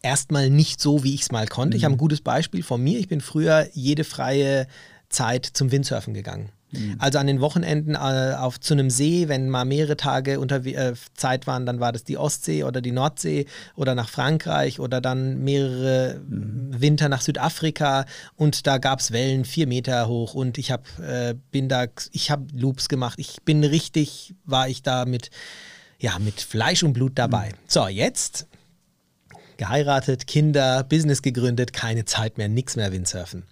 [0.03, 1.75] erstmal nicht so, wie ich es mal konnte.
[1.75, 1.77] Mhm.
[1.77, 2.99] Ich habe ein gutes Beispiel von mir.
[2.99, 4.67] Ich bin früher jede freie
[5.09, 6.51] Zeit zum Windsurfen gegangen.
[6.71, 6.95] Mhm.
[6.99, 10.93] Also an den Wochenenden äh, auf, zu einem See, wenn mal mehrere Tage unter äh,
[11.15, 15.43] Zeit waren, dann war das die Ostsee oder die Nordsee oder nach Frankreich oder dann
[15.43, 16.69] mehrere mhm.
[16.79, 18.05] Winter nach Südafrika
[18.35, 22.31] und da gab es Wellen vier Meter hoch und ich habe äh, bin da, ich
[22.31, 23.19] habe Loops gemacht.
[23.19, 25.31] Ich bin richtig, war ich da mit,
[25.99, 27.49] ja, mit Fleisch und Blut dabei.
[27.49, 27.55] Mhm.
[27.67, 28.47] So, jetzt
[29.57, 33.43] geheiratet, Kinder, Business gegründet, keine Zeit mehr, nichts mehr Windsurfen.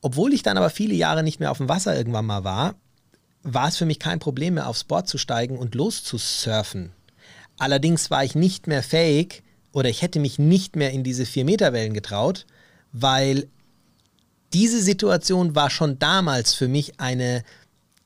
[0.00, 2.74] Obwohl ich dann aber viele Jahre nicht mehr auf dem Wasser irgendwann mal war,
[3.42, 6.92] war es für mich kein Problem mehr, aufs Board zu steigen und loszusurfen.
[7.58, 11.94] Allerdings war ich nicht mehr fähig oder ich hätte mich nicht mehr in diese 4-Meter-Wellen
[11.94, 12.46] getraut,
[12.92, 13.48] weil
[14.52, 17.44] diese Situation war schon damals für mich eine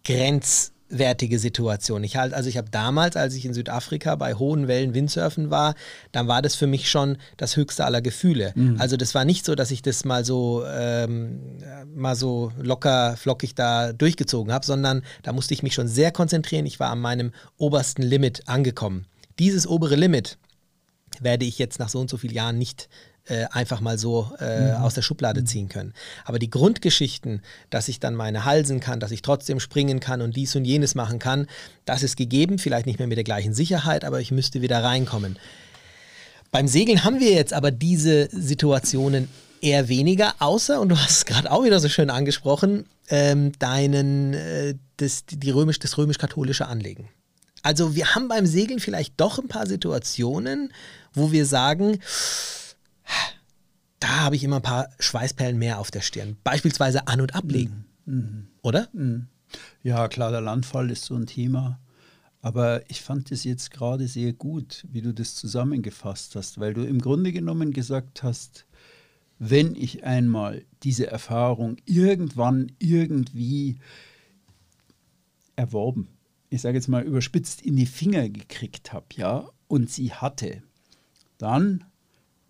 [0.04, 2.04] Grenz, wertige Situation.
[2.04, 5.74] Ich halt, also ich habe damals, als ich in Südafrika bei hohen Wellen Windsurfen war,
[6.12, 8.52] dann war das für mich schon das höchste aller Gefühle.
[8.54, 8.76] Mhm.
[8.78, 11.40] Also das war nicht so, dass ich das mal so ähm,
[11.94, 16.66] mal so locker flockig da durchgezogen habe, sondern da musste ich mich schon sehr konzentrieren.
[16.66, 19.06] Ich war an meinem obersten Limit angekommen.
[19.38, 20.38] dieses obere Limit
[21.20, 22.88] werde ich jetzt nach so und so vielen Jahren nicht
[23.26, 24.82] äh, einfach mal so äh, mhm.
[24.82, 25.46] aus der Schublade mhm.
[25.46, 25.94] ziehen können.
[26.24, 30.36] Aber die Grundgeschichten, dass ich dann meine halsen kann, dass ich trotzdem springen kann und
[30.36, 31.46] dies und jenes machen kann,
[31.84, 35.38] das ist gegeben, vielleicht nicht mehr mit der gleichen Sicherheit, aber ich müsste wieder reinkommen.
[36.50, 39.28] Beim Segeln haben wir jetzt aber diese Situationen
[39.60, 44.34] eher weniger, außer, und du hast es gerade auch wieder so schön angesprochen, ähm, deinen,
[44.34, 47.08] äh, das, die römisch, das römisch-katholische Anlegen.
[47.62, 50.70] Also wir haben beim Segeln vielleicht doch ein paar Situationen,
[51.14, 51.98] wo wir sagen,
[54.00, 56.36] da habe ich immer ein paar Schweißperlen mehr auf der Stirn.
[56.44, 57.86] Beispielsweise an- und ablegen.
[58.06, 58.48] Mhm.
[58.62, 58.88] Oder?
[58.92, 59.28] Mhm.
[59.82, 61.80] Ja, klar, der Landfall ist so ein Thema.
[62.42, 66.84] Aber ich fand es jetzt gerade sehr gut, wie du das zusammengefasst hast, weil du
[66.84, 68.66] im Grunde genommen gesagt hast,
[69.38, 73.78] wenn ich einmal diese Erfahrung irgendwann irgendwie
[75.56, 76.08] erworben,
[76.50, 80.62] ich sage jetzt mal überspitzt in die Finger gekriegt habe, ja, und sie hatte,
[81.38, 81.84] dann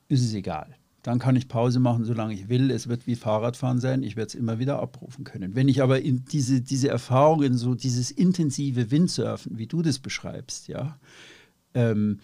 [0.09, 0.77] ist es egal.
[1.03, 2.71] Dann kann ich Pause machen, solange ich will.
[2.71, 4.03] Es wird wie Fahrradfahren sein.
[4.03, 5.55] Ich werde es immer wieder abrufen können.
[5.55, 10.69] Wenn ich aber diese, diese Erfahrung, in so dieses intensive Windsurfen, wie du das beschreibst,
[10.69, 10.99] ja,
[11.75, 12.21] ähm,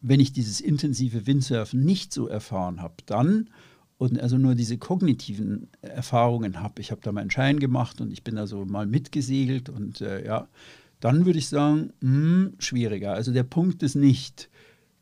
[0.00, 3.50] wenn ich dieses intensive Windsurfen nicht so erfahren habe, dann
[3.98, 8.22] und also nur diese kognitiven Erfahrungen habe, ich habe da meinen Schein gemacht und ich
[8.22, 10.46] bin da so mal mitgesegelt und äh, ja,
[11.00, 13.14] dann würde ich sagen, mh, hm, schwieriger.
[13.14, 14.48] Also der Punkt ist nicht,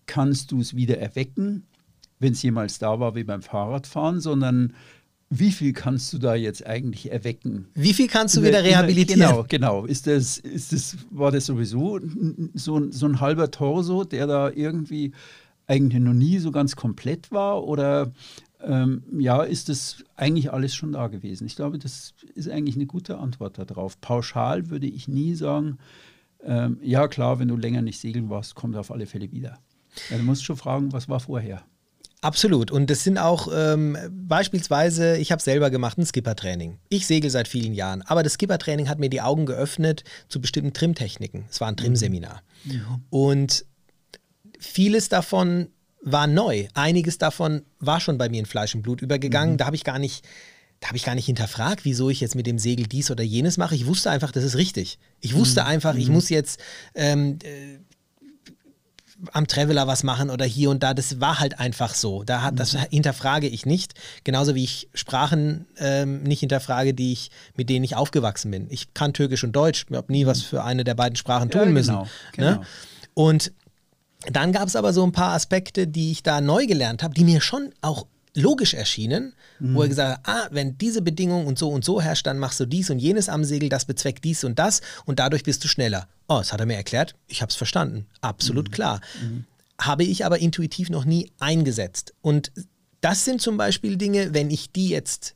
[0.06, 1.64] kannst du es wieder erwecken,
[2.18, 4.74] wenn es jemals da war wie beim Fahrradfahren, sondern
[5.29, 7.66] wie viel kannst du da jetzt eigentlich erwecken?
[7.74, 9.20] Wie viel kannst du wieder rehabilitieren?
[9.20, 9.85] Genau, genau.
[9.85, 11.98] Ist das, ist das, war das sowieso
[12.55, 15.12] so, so ein halber Torso, der da irgendwie
[15.66, 17.64] eigentlich noch nie so ganz komplett war?
[17.64, 18.12] Oder
[18.62, 21.46] ähm, ja, ist das eigentlich alles schon da gewesen?
[21.46, 24.00] Ich glaube, das ist eigentlich eine gute Antwort darauf.
[24.00, 25.79] Pauschal würde ich nie sagen,
[26.44, 29.59] ähm, ja klar, wenn du länger nicht segeln warst, kommt er auf alle Fälle wieder.
[30.11, 31.64] Ja, du musst schon fragen, was war vorher?
[32.27, 32.73] Absolut.
[32.73, 36.77] Und das sind auch ähm, beispielsweise, ich habe selber gemacht, ein Skippertraining.
[36.89, 40.73] Ich segel seit vielen Jahren, aber das Skippertraining hat mir die Augen geöffnet zu bestimmten
[40.73, 41.45] Trimtechniken.
[41.49, 42.43] Es war ein Trimseminar.
[42.65, 43.05] Mhm.
[43.11, 43.65] Und
[44.59, 45.69] vieles davon
[46.03, 46.67] war neu.
[46.75, 49.53] Einiges davon war schon bei mir in Fleisch und Blut übergegangen.
[49.55, 49.59] Mhm.
[49.59, 50.27] Da habe ich gar nicht
[50.81, 53.57] da habe ich gar nicht hinterfragt, wieso ich jetzt mit dem Segel dies oder jenes
[53.57, 53.75] mache.
[53.75, 54.99] Ich wusste einfach, das ist richtig.
[55.21, 55.69] Ich wusste mhm.
[55.69, 56.15] einfach, ich mhm.
[56.15, 56.61] muss jetzt
[56.95, 57.79] ähm, äh,
[59.33, 60.94] am Traveler was machen oder hier und da.
[60.94, 62.22] Das war halt einfach so.
[62.24, 62.81] Da hat, das mhm.
[62.90, 63.94] hinterfrage ich nicht.
[64.24, 68.66] Genauso wie ich Sprachen ähm, nicht hinterfrage, die ich, mit denen ich aufgewachsen bin.
[68.70, 69.87] Ich kann Türkisch und Deutsch.
[69.88, 71.94] Ich habe nie was für eine der beiden Sprachen tun ja, müssen.
[71.94, 72.50] Genau, genau.
[72.50, 72.61] Ne?
[73.14, 73.52] Und
[74.31, 77.24] dann gab es aber so ein paar Aspekte, die ich da neu gelernt habe, die
[77.24, 79.75] mir schon auch logisch erschienen, mhm.
[79.75, 82.61] wo er gesagt hat, ah, wenn diese Bedingung und so und so herrscht, dann machst
[82.61, 85.68] du dies und jenes am Segel, das bezweckt dies und das und dadurch bist du
[85.68, 86.09] schneller.
[86.29, 88.72] Oh, das hat er mir erklärt, ich habe es verstanden, absolut mhm.
[88.72, 89.01] klar.
[89.20, 89.44] Mhm.
[89.81, 92.14] Habe ich aber intuitiv noch nie eingesetzt.
[92.22, 92.53] Und
[93.01, 95.35] das sind zum Beispiel Dinge, wenn ich die jetzt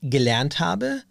[0.00, 1.02] gelernt habe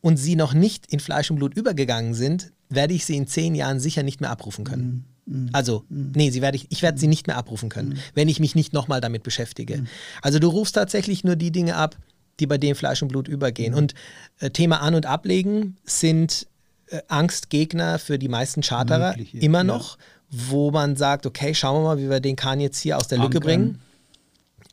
[0.00, 3.54] und sie noch nicht in Fleisch und Blut übergegangen sind, werde ich sie in zehn
[3.54, 5.04] Jahren sicher nicht mehr abrufen können.
[5.28, 5.42] Mhm.
[5.42, 5.50] Mhm.
[5.52, 6.12] Also, mhm.
[6.14, 7.98] nee, sie werd ich, ich werde sie nicht mehr abrufen können, mhm.
[8.14, 9.84] wenn ich mich nicht nochmal damit beschäftige.
[10.22, 11.96] Also du rufst tatsächlich nur die Dinge ab,
[12.40, 13.74] die bei dem Fleisch und Blut übergehen.
[13.74, 13.94] Und
[14.38, 16.46] äh, Thema An- und Ablegen sind
[16.86, 20.04] äh, Angstgegner für die meisten Charterer Mögliche, immer noch, ja.
[20.50, 23.18] wo man sagt, okay, schauen wir mal, wie wir den Kahn jetzt hier aus der
[23.18, 23.42] Lücke Ankern.
[23.42, 23.82] bringen.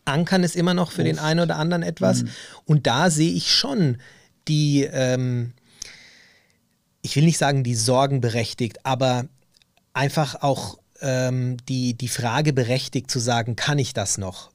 [0.05, 1.07] Ankern ist immer noch für Oft.
[1.07, 2.23] den einen oder anderen etwas.
[2.23, 2.29] Mhm.
[2.65, 3.97] Und da sehe ich schon
[4.47, 5.53] die, ähm,
[7.01, 9.25] ich will nicht sagen, die Sorgen berechtigt, aber
[9.95, 14.51] einfach auch ähm, die, die Frage berechtigt zu sagen, kann ich das noch?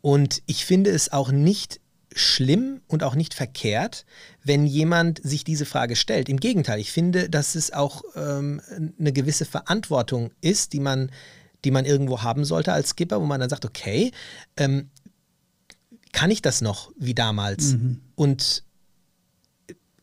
[0.00, 1.80] Und ich finde es auch nicht
[2.14, 4.06] schlimm und auch nicht verkehrt,
[4.42, 6.28] wenn jemand sich diese Frage stellt.
[6.28, 8.60] Im Gegenteil, ich finde, dass es auch ähm,
[8.98, 11.10] eine gewisse Verantwortung ist, die man,
[11.64, 14.12] die man irgendwo haben sollte als Skipper, wo man dann sagt, okay,
[14.56, 14.90] ähm,
[16.12, 17.74] kann ich das noch wie damals?
[17.74, 18.00] Mhm.
[18.14, 18.64] Und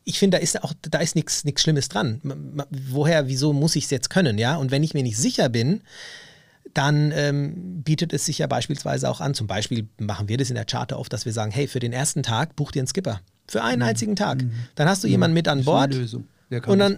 [0.05, 2.21] ich finde, da ist auch, da ist nichts Schlimmes dran.
[2.69, 4.55] Woher, wieso muss ich es jetzt können, ja?
[4.55, 5.81] Und wenn ich mir nicht sicher bin,
[6.73, 9.33] dann ähm, bietet es sich ja beispielsweise auch an.
[9.33, 11.91] Zum Beispiel machen wir das in der Charter oft, dass wir sagen, hey, für den
[11.91, 13.21] ersten Tag buch dir einen Skipper.
[13.47, 13.87] Für einen mhm.
[13.87, 14.43] einzigen Tag.
[14.43, 14.51] Mhm.
[14.75, 15.11] Dann hast du mhm.
[15.11, 15.93] jemanden mit an Bord.
[15.93, 16.27] Lösung.
[16.67, 16.97] und dann,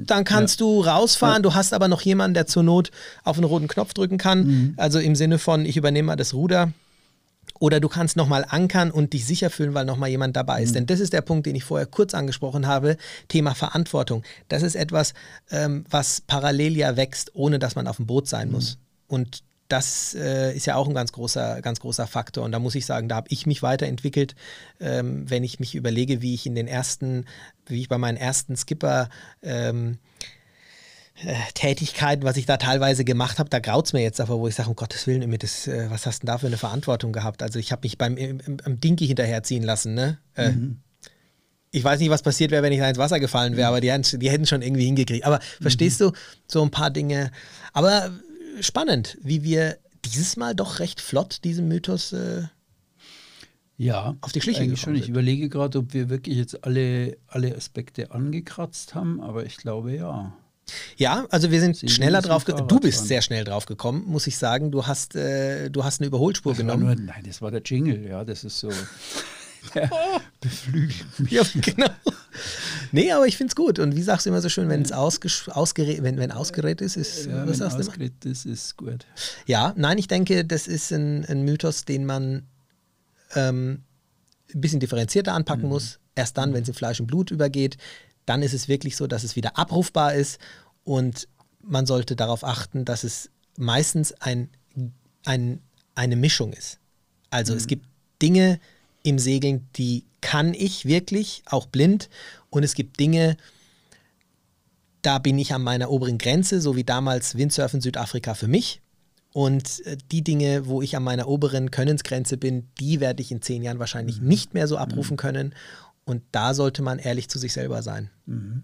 [0.00, 0.66] dann kannst ja.
[0.66, 2.90] du rausfahren, du hast aber noch jemanden, der zur Not
[3.24, 4.46] auf einen roten Knopf drücken kann.
[4.46, 4.74] Mhm.
[4.78, 6.72] Also im Sinne von, ich übernehme mal das Ruder
[7.58, 10.70] oder du kannst nochmal ankern und dich sicher fühlen, weil nochmal jemand dabei ist.
[10.70, 10.74] Mhm.
[10.74, 12.96] Denn das ist der Punkt, den ich vorher kurz angesprochen habe,
[13.28, 14.22] Thema Verantwortung.
[14.48, 15.14] Das ist etwas,
[15.50, 18.54] ähm, was parallel ja wächst, ohne dass man auf dem Boot sein mhm.
[18.54, 18.78] muss.
[19.08, 22.44] Und das äh, ist ja auch ein ganz großer, ganz großer Faktor.
[22.44, 24.36] Und da muss ich sagen, da habe ich mich weiterentwickelt,
[24.80, 27.24] ähm, wenn ich mich überlege, wie ich in den ersten,
[27.66, 29.08] wie ich bei meinen ersten Skipper
[29.42, 29.98] ähm,
[31.24, 34.48] äh, Tätigkeiten, was ich da teilweise gemacht habe, da graut es mir jetzt aber, wo
[34.48, 36.58] ich sage, um Gottes Willen, Ümit, das, äh, was hast du denn da für eine
[36.58, 37.42] Verantwortung gehabt?
[37.42, 40.18] Also ich habe mich beim im, im Dinky hinterherziehen lassen, ne?
[40.34, 40.80] Äh, mhm.
[41.70, 43.92] Ich weiß nicht, was passiert wäre, wenn ich da ins Wasser gefallen wäre, aber die,
[44.18, 45.24] die hätten schon irgendwie hingekriegt.
[45.24, 45.62] Aber mhm.
[45.62, 46.12] verstehst du,
[46.46, 47.30] so ein paar Dinge.
[47.72, 48.10] Aber
[48.60, 52.44] spannend, wie wir dieses Mal doch recht flott diesem Mythos äh,
[53.78, 54.94] ja, auf die Schliche eigentlich schon.
[54.94, 59.94] Ich überlege gerade, ob wir wirklich jetzt alle, alle Aspekte angekratzt haben, aber ich glaube
[59.94, 60.32] ja.
[60.96, 62.68] Ja, also wir sind Sie schneller drauf gekommen.
[62.68, 64.70] Du bist sehr schnell drauf gekommen, muss ich sagen.
[64.70, 66.84] Du hast, äh, du hast eine Überholspur das genommen.
[66.84, 68.70] Nur, nein, das war der Jingle, ja, das ist so.
[69.74, 69.90] der
[70.40, 71.32] beflügelt mich.
[71.32, 71.90] Ja, genau.
[72.92, 73.78] Nee, aber ich finde es gut.
[73.78, 77.26] Und wie sagst du immer so schön, wenn es ausgerät, wenn, wenn ausgerät ist, ist
[77.26, 79.06] ja, was sagst ausgerät ist, ist gut.
[79.46, 82.44] Ja, nein, ich denke, das ist ein, ein Mythos, den man
[83.34, 83.82] ähm,
[84.54, 85.70] ein bisschen differenzierter anpacken mhm.
[85.70, 85.98] muss.
[86.14, 87.76] Erst dann, wenn es in Fleisch und Blut übergeht,
[88.26, 90.38] dann ist es wirklich so, dass es wieder abrufbar ist
[90.84, 91.28] und
[91.62, 94.50] man sollte darauf achten, dass es meistens ein,
[95.24, 95.60] ein,
[95.94, 96.78] eine Mischung ist.
[97.30, 97.58] Also mhm.
[97.58, 97.86] es gibt
[98.22, 98.60] Dinge
[99.02, 102.08] im Segeln, die kann ich wirklich, auch blind,
[102.50, 103.36] und es gibt Dinge,
[105.02, 108.80] da bin ich an meiner oberen Grenze, so wie damals Windsurfen Südafrika für mich.
[109.32, 113.42] Und äh, die Dinge, wo ich an meiner oberen Könnensgrenze bin, die werde ich in
[113.42, 114.28] zehn Jahren wahrscheinlich mhm.
[114.28, 115.18] nicht mehr so abrufen mhm.
[115.18, 115.54] können.
[116.06, 118.10] Und da sollte man ehrlich zu sich selber sein.
[118.24, 118.62] Mhm.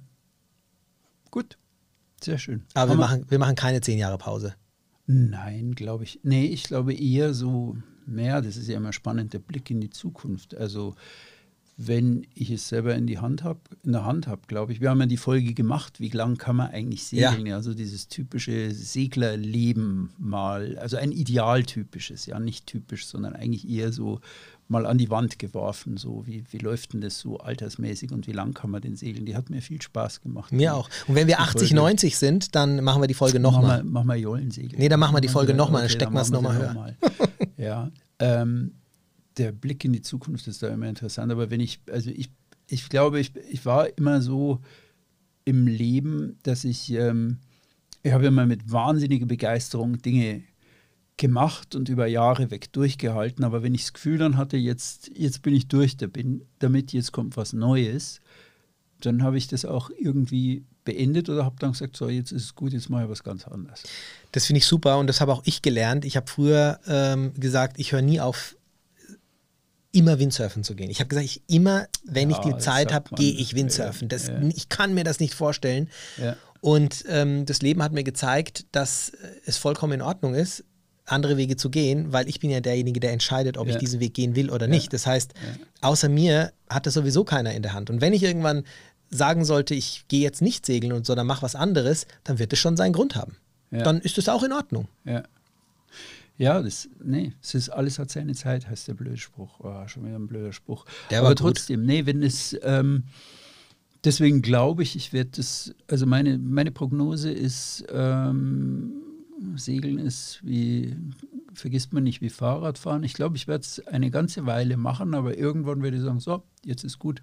[1.31, 1.59] Gut,
[2.23, 2.65] sehr schön.
[2.75, 4.55] Aber wir machen, wir machen keine zehn Jahre Pause.
[5.07, 6.21] Nein, glaube ich.
[6.23, 7.77] Nee, ich glaube eher so,
[8.07, 10.55] mehr, das ist ja immer spannend, der Blick in die Zukunft.
[10.55, 10.95] Also
[11.77, 14.81] wenn ich es selber in die Hand habe, in der Hand habe, glaube ich.
[14.81, 17.47] Wir haben ja die Folge gemacht, wie lang kann man eigentlich segeln?
[17.47, 17.57] Ja.
[17.57, 24.21] Also dieses typische Seglerleben mal, also ein idealtypisches, ja, nicht typisch, sondern eigentlich eher so
[24.73, 28.33] mal an die Wand geworfen, so wie, wie läuft denn das so altersmäßig und wie
[28.33, 29.25] lang kann man den segeln?
[29.25, 30.51] Die hat mir viel Spaß gemacht.
[30.51, 30.89] Mir auch.
[31.07, 31.75] Und wenn wir 80, Folge.
[31.77, 33.85] 90 sind, dann machen wir die Folge nochmal.
[33.85, 34.81] Machen wir Jollensegeln.
[34.81, 36.97] Nee, dann machen wir die Folge nochmal, okay, dann stecken wir es nochmal höher.
[37.57, 38.73] ja, ähm,
[39.37, 41.31] der Blick in die Zukunft ist da immer interessant.
[41.31, 42.31] Aber wenn ich, also ich,
[42.67, 44.61] ich glaube, ich, ich war immer so
[45.45, 47.39] im Leben, dass ich, ähm,
[48.03, 50.43] ich habe immer mit wahnsinniger Begeisterung Dinge
[51.23, 53.45] gemacht und über Jahre weg durchgehalten.
[53.45, 57.37] Aber wenn ich das Gefühl dann hatte, jetzt, jetzt bin ich durch damit, jetzt kommt
[57.37, 58.21] was Neues,
[59.01, 62.55] dann habe ich das auch irgendwie beendet oder habe dann gesagt, so jetzt ist es
[62.57, 63.85] gut, jetzt mache ich was ganz anderes.
[64.33, 66.05] Das finde ich super und das habe auch ich gelernt.
[66.05, 68.57] Ich habe früher ähm, gesagt, ich höre nie auf,
[69.93, 70.91] immer Windsurfen zu gehen.
[70.91, 74.09] Ich habe gesagt, ich immer, wenn ja, ich die Zeit habe, gehe ich Windsurfen.
[74.09, 74.43] Das, ja.
[74.57, 75.89] Ich kann mir das nicht vorstellen.
[76.17, 76.37] Ja.
[76.61, 79.13] Und ähm, das Leben hat mir gezeigt, dass
[79.45, 80.65] es vollkommen in Ordnung ist,
[81.05, 84.15] andere Wege zu gehen, weil ich bin ja derjenige, der entscheidet, ob ich diesen Weg
[84.15, 84.93] gehen will oder nicht.
[84.93, 85.35] Das heißt,
[85.81, 87.91] außer mir hat das sowieso keiner in der Hand.
[87.91, 88.65] Und wenn ich irgendwann
[89.11, 92.59] sagen sollte, ich gehe jetzt nicht segeln und sondern mache was anderes, dann wird es
[92.59, 93.37] schon seinen Grund haben.
[93.71, 94.89] Dann ist es auch in Ordnung.
[95.05, 95.23] Ja.
[96.39, 99.61] Ja, das, nee, es ist alles hat seine Zeit, heißt der blöde Spruch.
[99.61, 100.87] Oh, schon wieder ein blöder Spruch.
[101.11, 101.87] Der Aber trotzdem, gut.
[101.87, 103.05] nee, wenn es, ähm,
[104.03, 108.93] deswegen glaube ich, ich werde das, also meine, meine Prognose ist, ähm,
[109.57, 110.97] Segeln ist wie,
[111.55, 113.03] vergisst man nicht, wie Fahrradfahren.
[113.03, 116.43] Ich glaube, ich werde es eine ganze Weile machen, aber irgendwann werde ich sagen, so,
[116.65, 117.23] jetzt ist gut.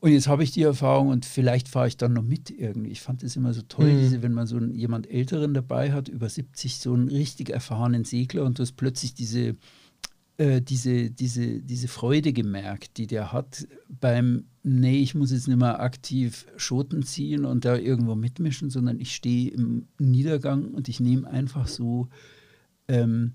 [0.00, 2.90] Und jetzt habe ich die Erfahrung und vielleicht fahre ich dann noch mit irgendwie.
[2.90, 3.98] Ich fand es immer so toll, mhm.
[3.98, 8.04] diese, wenn man so einen, jemand Älteren dabei hat, über 70, so einen richtig erfahrenen
[8.04, 9.56] Segler und du hast plötzlich diese,
[10.40, 15.58] äh, diese, diese, diese Freude gemerkt, die der hat beim, nee, ich muss jetzt nicht
[15.58, 20.98] mehr aktiv Schoten ziehen und da irgendwo mitmischen, sondern ich stehe im Niedergang und ich
[20.98, 22.08] nehme einfach so
[22.88, 23.34] ähm,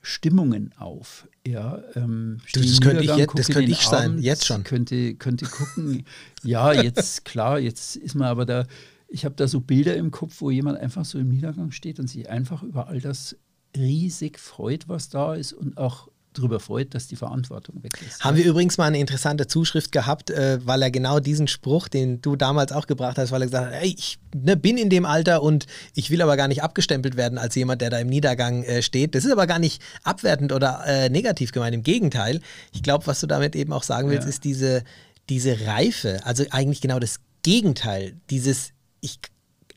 [0.00, 1.28] Stimmungen auf.
[1.46, 4.64] Ja, ähm, das könnte ich, jetzt, das könnte ich sein, Abend, jetzt schon.
[4.64, 6.06] Könnte, könnte gucken,
[6.42, 8.66] ja, jetzt, klar, jetzt ist man aber da,
[9.08, 12.08] ich habe da so Bilder im Kopf, wo jemand einfach so im Niedergang steht und
[12.08, 13.36] sich einfach über all das
[13.76, 16.08] riesig freut, was da ist und auch
[16.38, 18.24] darüber freut, dass die Verantwortung weg ist.
[18.24, 22.20] Haben wir übrigens mal eine interessante Zuschrift gehabt, äh, weil er genau diesen Spruch, den
[22.20, 25.04] du damals auch gebracht hast, weil er gesagt hat, hey, ich ne, bin in dem
[25.04, 28.62] Alter und ich will aber gar nicht abgestempelt werden als jemand, der da im Niedergang
[28.64, 29.14] äh, steht.
[29.14, 32.40] Das ist aber gar nicht abwertend oder äh, negativ gemeint, im Gegenteil.
[32.72, 34.30] Ich glaube, was du damit eben auch sagen willst, ja.
[34.30, 34.84] ist diese,
[35.28, 39.18] diese Reife, also eigentlich genau das Gegenteil, dieses, ich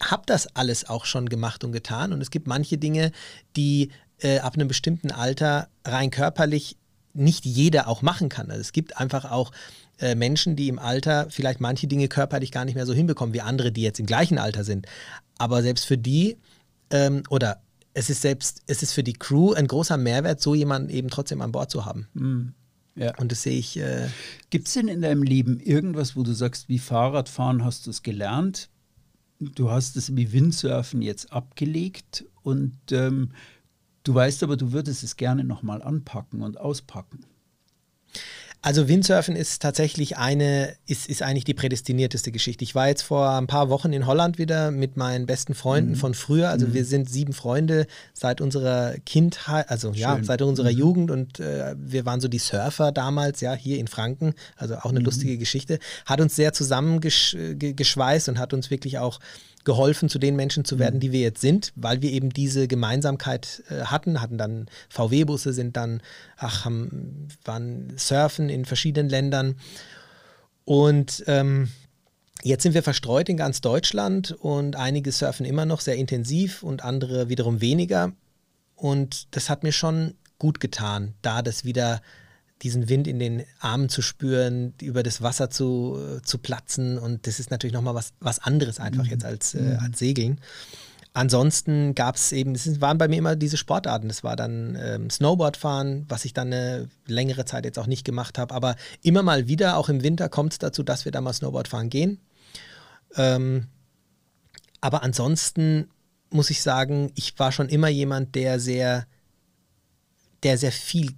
[0.01, 3.11] habe das alles auch schon gemacht und getan und es gibt manche Dinge,
[3.55, 6.77] die äh, ab einem bestimmten Alter rein körperlich
[7.13, 8.49] nicht jeder auch machen kann.
[8.49, 9.51] Also es gibt einfach auch
[9.99, 13.41] äh, Menschen, die im Alter vielleicht manche Dinge körperlich gar nicht mehr so hinbekommen wie
[13.41, 14.87] andere, die jetzt im gleichen Alter sind.
[15.37, 16.37] Aber selbst für die
[16.91, 17.61] ähm, oder
[17.93, 21.41] es ist selbst, es ist für die Crew ein großer Mehrwert, so jemanden eben trotzdem
[21.41, 22.07] an Bord zu haben.
[22.13, 22.53] Mhm.
[22.95, 23.17] Ja.
[23.17, 23.77] Und das sehe ich.
[23.77, 24.07] Äh
[24.49, 28.03] Gibt es denn in deinem Leben irgendwas, wo du sagst, wie Fahrradfahren hast du es
[28.03, 28.69] gelernt?
[29.39, 33.31] du hast es wie Windsurfen jetzt abgelegt und ähm,
[34.09, 37.25] du weißt aber, du würdest es gerne nochmal anpacken und auspacken.
[38.61, 42.63] Also Windsurfen ist tatsächlich eine, ist, ist eigentlich die prädestinierteste Geschichte.
[42.63, 45.95] Ich war jetzt vor ein paar Wochen in Holland wieder mit meinen besten Freunden mhm.
[45.95, 46.49] von früher.
[46.49, 46.73] Also mhm.
[46.73, 50.01] wir sind sieben Freunde seit unserer Kindheit, also Schön.
[50.01, 50.77] ja, seit unserer mhm.
[50.77, 54.33] Jugend und äh, wir waren so die Surfer damals, ja, hier in Franken.
[54.57, 55.05] Also auch eine mhm.
[55.05, 55.79] lustige Geschichte.
[56.05, 59.19] Hat uns sehr zusammengeschweißt und hat uns wirklich auch
[59.69, 60.99] geholfen, zu den Menschen zu werden, mhm.
[61.01, 65.77] die wir jetzt sind, weil wir eben diese Gemeinsamkeit äh, hatten, hatten dann VW-Busse, sind
[65.77, 66.01] dann,
[66.37, 69.57] ach, haben, waren surfen in verschiedenen Ländern.
[70.65, 71.69] Und ähm,
[72.41, 76.83] jetzt sind wir verstreut in ganz Deutschland und einige surfen immer noch sehr intensiv und
[76.83, 78.11] andere wiederum weniger.
[78.75, 82.01] Und das hat mir schon gut getan, da das wieder
[82.61, 86.97] diesen Wind in den Armen zu spüren, über das Wasser zu, äh, zu platzen.
[86.97, 89.09] Und das ist natürlich nochmal was, was anderes einfach mhm.
[89.09, 89.79] jetzt als, äh, mhm.
[89.79, 90.41] als Segeln.
[91.13, 94.09] Ansonsten gab es eben, es waren bei mir immer diese Sportarten.
[94.09, 98.37] Das war dann ähm, Snowboardfahren, was ich dann eine längere Zeit jetzt auch nicht gemacht
[98.37, 98.53] habe.
[98.53, 101.89] Aber immer mal wieder, auch im Winter, kommt es dazu, dass wir da mal Snowboardfahren
[101.89, 102.19] gehen.
[103.15, 103.67] Ähm,
[104.81, 105.89] aber ansonsten
[106.29, 109.07] muss ich sagen, ich war schon immer jemand, der sehr,
[110.43, 111.15] der sehr viel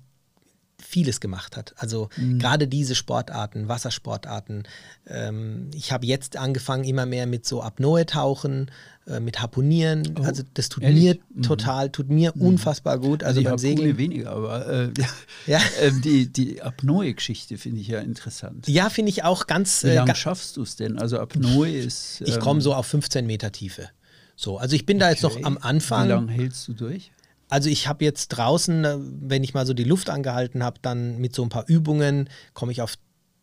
[0.92, 1.74] vieles gemacht hat.
[1.78, 2.38] Also mhm.
[2.38, 4.68] gerade diese Sportarten, Wassersportarten.
[5.08, 8.70] Ähm, ich habe jetzt angefangen immer mehr mit so Apnoe-Tauchen,
[9.08, 10.16] äh, mit Harponieren.
[10.20, 11.02] Oh, also das tut ehrlich?
[11.02, 11.44] mir mhm.
[11.44, 12.42] total, tut mir mhm.
[12.42, 13.24] unfassbar gut.
[13.24, 14.90] Also, also beim Segeln weniger, aber äh,
[15.48, 15.60] ja.
[15.82, 18.68] äh, die, die Apnoe-Geschichte finde ich ja interessant.
[18.68, 19.84] Ja, finde ich auch ganz.
[19.84, 21.00] Wie äh, lange schaffst du es denn?
[21.00, 22.22] Also Apnoe ist.
[22.22, 23.90] ich komme ähm, so auf 15 Meter Tiefe.
[24.36, 25.06] So, also ich bin okay.
[25.06, 26.08] da jetzt noch am Anfang.
[26.08, 27.12] Wie lange hältst du durch?
[27.52, 31.18] Also ich habe jetzt draußen, äh, wenn ich mal so die Luft angehalten habe, dann
[31.18, 32.96] mit so ein paar Übungen komme ich auf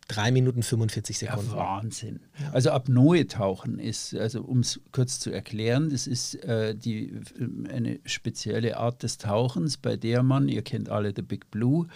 [0.07, 1.51] 3 Minuten 45 Sekunden.
[1.51, 2.19] Ja, Wahnsinn.
[2.51, 7.99] Also Apnoe-Tauchen ist, also um es kurz zu erklären, das ist äh, die, äh, eine
[8.03, 11.87] spezielle Art des Tauchens, bei der man, ihr kennt alle The Big Blue,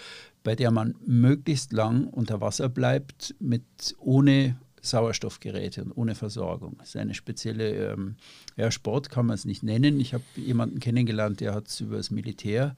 [0.44, 3.64] bei der man möglichst lang unter Wasser bleibt, mit
[3.98, 6.76] ohne Sauerstoffgeräte und ohne Versorgung.
[6.78, 8.16] Das ist eine spezielle ähm,
[8.58, 10.00] ja, Sport, kann man es nicht nennen.
[10.00, 12.76] Ich habe jemanden kennengelernt, der hat es über das Militär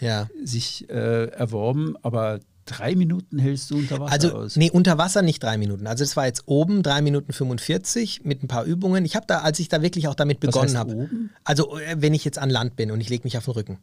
[0.00, 0.28] ja.
[0.42, 4.56] sich äh, erworben, aber drei Minuten hältst du unter Wasser also, aus?
[4.56, 5.86] Nee, unter Wasser nicht drei Minuten.
[5.86, 9.04] Also es war jetzt oben drei Minuten 45 mit ein paar Übungen.
[9.04, 11.08] Ich habe da, als ich da wirklich auch damit begonnen habe,
[11.44, 13.78] also äh, wenn ich jetzt an Land bin und ich lege mich auf den Rücken,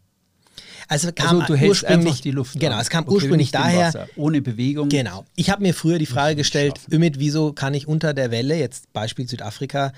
[0.92, 2.60] also kam also du ursprünglich die Luft.
[2.60, 4.08] Genau, es kam okay, ursprünglich daher.
[4.18, 4.90] ohne Bewegung.
[4.90, 5.26] Genau.
[5.36, 8.92] Ich habe mir früher die Frage gestellt, Ümit, wieso kann ich unter der Welle, jetzt
[8.92, 9.94] Beispiel Südafrika,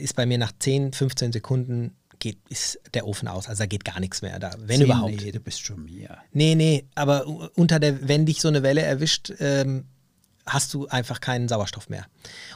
[0.00, 3.48] ist bei mir nach 10, 15 Sekunden geht, ist der Ofen aus.
[3.48, 5.22] Also da geht gar nichts mehr da, wenn 10, überhaupt.
[5.22, 6.18] Nee, du bist schon mehr.
[6.32, 9.84] Nee, nee, aber unter der, wenn dich so eine Welle erwischt, ähm,
[10.46, 12.06] hast du einfach keinen Sauerstoff mehr.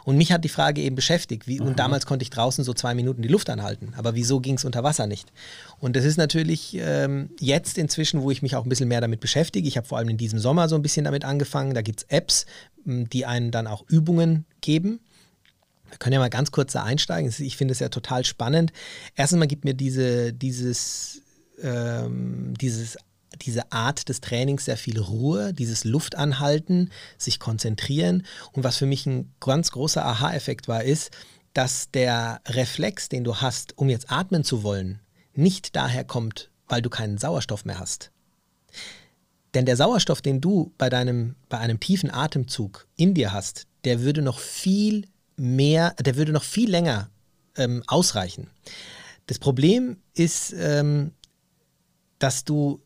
[0.05, 1.46] Und mich hat die Frage eben beschäftigt.
[1.46, 3.94] Wie, und damals konnte ich draußen so zwei Minuten die Luft anhalten.
[3.96, 5.33] Aber wieso ging es unter Wasser nicht?
[5.79, 9.20] Und das ist natürlich ähm, jetzt inzwischen, wo ich mich auch ein bisschen mehr damit
[9.20, 9.68] beschäftige.
[9.68, 11.75] Ich habe vor allem in diesem Sommer so ein bisschen damit angefangen.
[11.75, 12.46] Da gibt es Apps,
[12.85, 15.01] die einen dann auch Übungen geben.
[15.88, 17.33] Wir können ja mal ganz kurz da einsteigen.
[17.38, 18.72] Ich finde es ja total spannend.
[19.14, 21.22] Erstens mal gibt mir diese, dieses,
[21.62, 22.99] ähm, dieses
[23.42, 28.27] diese Art des Trainings sehr viel Ruhe, dieses Luftanhalten, sich konzentrieren.
[28.53, 31.11] Und was für mich ein ganz großer Aha-Effekt war, ist,
[31.53, 35.01] dass der Reflex, den du hast, um jetzt atmen zu wollen,
[35.35, 38.11] nicht daher kommt, weil du keinen Sauerstoff mehr hast.
[39.55, 44.03] Denn der Sauerstoff, den du bei, deinem, bei einem tiefen Atemzug in dir hast, der
[44.03, 47.09] würde noch viel mehr, der würde noch viel länger
[47.57, 48.51] ähm, ausreichen.
[49.27, 51.12] Das Problem ist, ähm,
[52.18, 52.83] dass du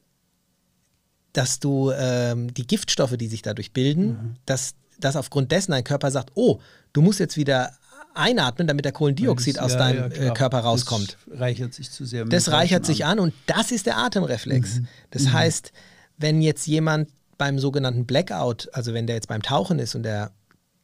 [1.32, 4.34] dass du ähm, die Giftstoffe, die sich dadurch bilden, mhm.
[4.46, 6.60] dass, dass aufgrund dessen dein Körper sagt, oh,
[6.92, 7.72] du musst jetzt wieder
[8.14, 11.16] einatmen, damit der Kohlendioxid das, aus ja, deinem ja, äh, Körper rauskommt.
[11.26, 12.24] Das reichert sich zu sehr.
[12.24, 13.12] Das reichert sich an.
[13.12, 14.80] an und das ist der Atemreflex.
[14.80, 14.88] Mhm.
[15.10, 15.32] Das mhm.
[15.32, 15.72] heißt,
[16.18, 20.32] wenn jetzt jemand beim sogenannten Blackout, also wenn der jetzt beim Tauchen ist und der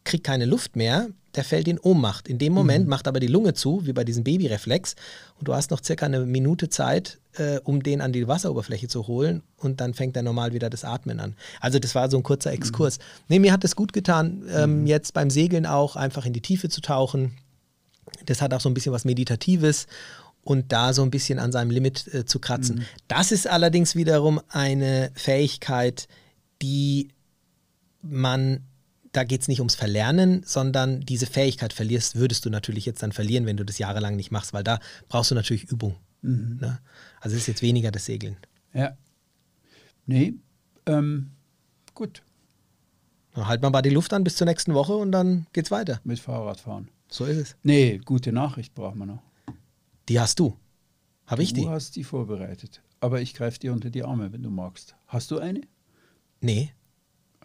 [0.04, 2.28] kriegt keine Luft mehr, der fällt in Ohnmacht.
[2.28, 2.90] In dem Moment mhm.
[2.90, 4.96] macht aber die Lunge zu, wie bei diesem Babyreflex.
[5.38, 9.06] Und du hast noch circa eine Minute Zeit, äh, um den an die Wasseroberfläche zu
[9.06, 9.42] holen.
[9.58, 11.36] Und dann fängt er normal wieder das Atmen an.
[11.60, 12.98] Also das war so ein kurzer Exkurs.
[12.98, 13.02] Mhm.
[13.28, 14.86] Nee, mir hat es gut getan, ähm, mhm.
[14.86, 17.36] jetzt beim Segeln auch einfach in die Tiefe zu tauchen.
[18.24, 19.86] Das hat auch so ein bisschen was Meditatives
[20.42, 22.76] und da so ein bisschen an seinem Limit äh, zu kratzen.
[22.76, 22.84] Mhm.
[23.08, 26.08] Das ist allerdings wiederum eine Fähigkeit,
[26.62, 27.08] die
[28.00, 28.62] man
[29.16, 33.12] da geht es nicht ums Verlernen, sondern diese Fähigkeit verlierst, würdest du natürlich jetzt dann
[33.12, 35.96] verlieren, wenn du das jahrelang nicht machst, weil da brauchst du natürlich Übung.
[36.20, 36.58] Mhm.
[36.60, 36.78] Ne?
[37.20, 38.36] Also es ist jetzt weniger das Segeln.
[38.74, 38.96] Ja.
[40.04, 40.34] Nee,
[40.84, 41.30] ähm,
[41.94, 42.22] gut.
[43.34, 46.00] Dann halt mal die Luft an bis zur nächsten Woche und dann geht's weiter.
[46.04, 46.88] Mit Fahrradfahren.
[47.08, 47.56] So ist es.
[47.62, 49.22] Nee, gute Nachricht brauchen wir noch.
[50.08, 50.56] Die hast du.
[51.26, 51.68] Habe ich du die?
[51.68, 52.82] hast die vorbereitet.
[53.00, 54.94] Aber ich greife dir unter die Arme, wenn du magst.
[55.06, 55.62] Hast du eine?
[56.40, 56.72] Nee.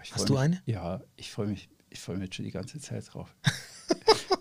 [0.10, 0.62] Hast du mich, eine?
[0.66, 3.36] Ja, ich freue mich, ich freue mich schon die ganze Zeit drauf.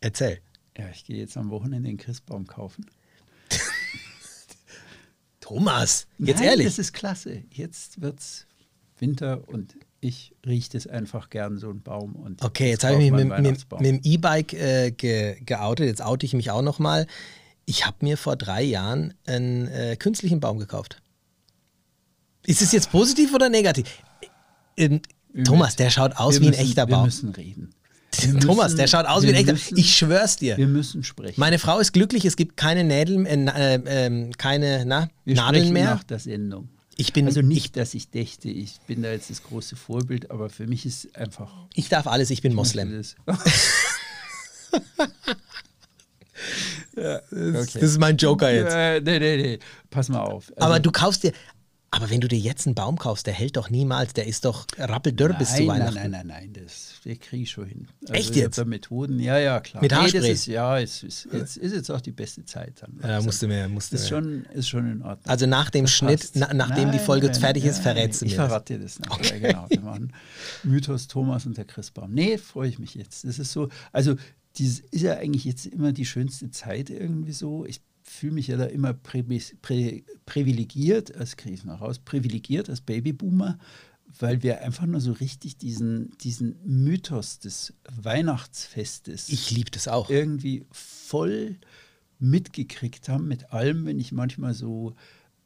[0.00, 0.40] Erzähl.
[0.76, 2.86] Ja, ich gehe jetzt am Wochenende den Christbaum kaufen.
[5.40, 6.66] Thomas, jetzt Nein, ehrlich.
[6.66, 7.44] Das ist klasse.
[7.50, 8.46] Jetzt wird's
[8.98, 12.16] Winter und ich rieche das einfach gern, so ein Baum.
[12.16, 15.86] Und Okay, jetzt habe ich mich mit, mit, mit dem E-Bike äh, ge, geoutet.
[15.86, 17.06] Jetzt oute ich mich auch nochmal.
[17.64, 21.00] Ich habe mir vor drei Jahren einen äh, künstlichen Baum gekauft.
[22.44, 24.02] Ist es jetzt positiv oder negativ?
[24.76, 25.00] Wir
[25.44, 27.04] Thomas, der schaut aus wir wie ein müssen, echter Wir Baum.
[27.06, 27.70] müssen reden.
[28.20, 29.52] Wir Thomas, müssen- der schaut aus wie wir ein echter.
[29.52, 30.56] müssen- ich schwör's dir.
[30.58, 31.40] Wir müssen sprechen.
[31.40, 33.44] Meine Frau ist glücklich, es gibt keine Nädel, äh,
[33.76, 35.86] äh, ähm, keine na, wir Nadeln mehr.
[35.86, 36.68] nach der Sendung.
[36.96, 40.30] Ich bin, also ich, nicht, dass ich dächte, ich bin da jetzt das große Vorbild,
[40.30, 42.92] aber für mich ist einfach ich darf alles, ich bin Moslem.
[42.92, 43.16] Das.
[46.94, 48.72] Das, das ist mein Joker jetzt.
[48.74, 49.58] Äh, nee, nee, nee.
[49.90, 50.48] Pass mal auf.
[50.56, 51.32] Also, Aber du kaufst dir.
[51.94, 54.66] Aber wenn du dir jetzt einen Baum kaufst, der hält doch niemals, der ist doch
[54.78, 55.94] rappeldürr bis zu nein, Weihnachten.
[55.96, 57.86] Nein, nein, nein, nein, das das kriege ich schon hin.
[58.02, 58.56] Also Echt jetzt?
[58.56, 59.82] da Methoden, ja, ja, klar.
[59.82, 60.20] Mit Nee, Haarspray?
[60.20, 62.98] das ist, ja, es ist, jetzt ist jetzt auch die beste Zeit dann.
[63.02, 64.08] Ja, musst du mir, musst du ist mir.
[64.08, 65.28] schon, ist schon in Ordnung.
[65.28, 68.20] Also nach dem Das Schnitt, na, nachdem die Nein, Folge nein, fertig ist, nein, verrätst
[68.22, 68.46] du mir Ich das.
[68.46, 69.40] verrate dir das nachher, Okay.
[69.40, 69.66] genau.
[69.68, 70.12] Wir machen
[70.62, 72.14] Mythos Thomas und der Christbaum.
[72.14, 73.24] Nee, freue ich mich jetzt.
[73.24, 74.14] Das ist so, also
[74.56, 77.66] dieses ist ja eigentlich jetzt immer die schönste Zeit irgendwie so.
[77.66, 79.22] Ich fühle mich ja da immer prä,
[79.62, 83.58] prä, privilegiert, das kriege ich noch raus, privilegiert als Babyboomer,
[84.18, 90.10] weil wir einfach nur so richtig diesen, diesen Mythos des Weihnachtsfestes Ich liebe das auch.
[90.10, 91.58] irgendwie voll
[92.18, 94.94] mitgekriegt haben mit allem, wenn ich manchmal so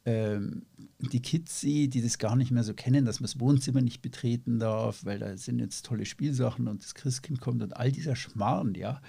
[0.07, 0.61] ähm,
[0.99, 4.01] die Kids sehe, die das gar nicht mehr so kennen, dass man das Wohnzimmer nicht
[4.01, 8.15] betreten darf, weil da sind jetzt tolle Spielsachen und das Christkind kommt und all dieser
[8.15, 9.01] Schmarrn, ja.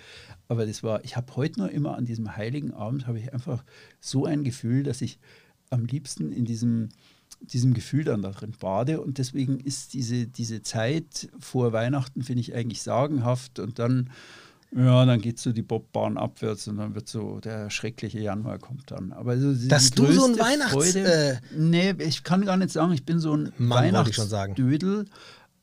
[0.48, 3.64] Aber das war, ich habe heute noch immer an diesem heiligen Abend, habe ich einfach
[4.00, 5.20] so ein Gefühl, dass ich
[5.70, 6.88] am liebsten in diesem,
[7.40, 12.40] diesem Gefühl dann da drin bade und deswegen ist diese, diese Zeit vor Weihnachten, finde
[12.40, 14.10] ich eigentlich sagenhaft und dann
[14.76, 18.90] ja, dann geht so die Bobbahn abwärts und dann wird so der schreckliche Januar kommt
[18.90, 19.12] dann.
[19.12, 22.70] Aber so diese Dass du so ein Weihnachts- Freude, äh, nee, ich kann gar nicht
[22.70, 23.52] sagen, ich bin so ein.
[23.58, 25.06] Weihnachtsdödel,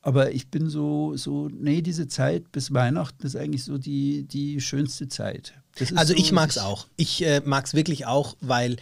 [0.02, 4.60] aber ich bin so, so, nee, diese Zeit bis Weihnachten ist eigentlich so die, die
[4.62, 5.54] schönste Zeit.
[5.96, 6.88] Also so, ich mag es auch.
[6.96, 8.78] Ich äh, mag es wirklich auch, weil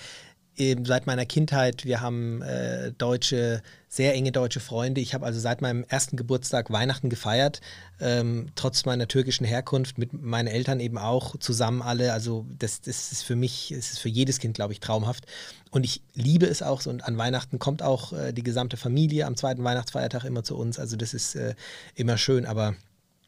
[0.55, 5.01] seit meiner Kindheit, wir haben äh, deutsche, sehr enge deutsche Freunde.
[5.01, 7.61] Ich habe also seit meinem ersten Geburtstag Weihnachten gefeiert,
[7.99, 12.13] ähm, trotz meiner türkischen Herkunft, mit meinen Eltern eben auch zusammen alle.
[12.13, 15.25] Also das, das ist für mich, es ist für jedes Kind, glaube ich, traumhaft.
[15.71, 16.89] Und ich liebe es auch so.
[16.89, 20.77] Und an Weihnachten kommt auch äh, die gesamte Familie am zweiten Weihnachtsfeiertag immer zu uns.
[20.77, 21.55] Also das ist äh,
[21.95, 22.45] immer schön.
[22.45, 22.75] Aber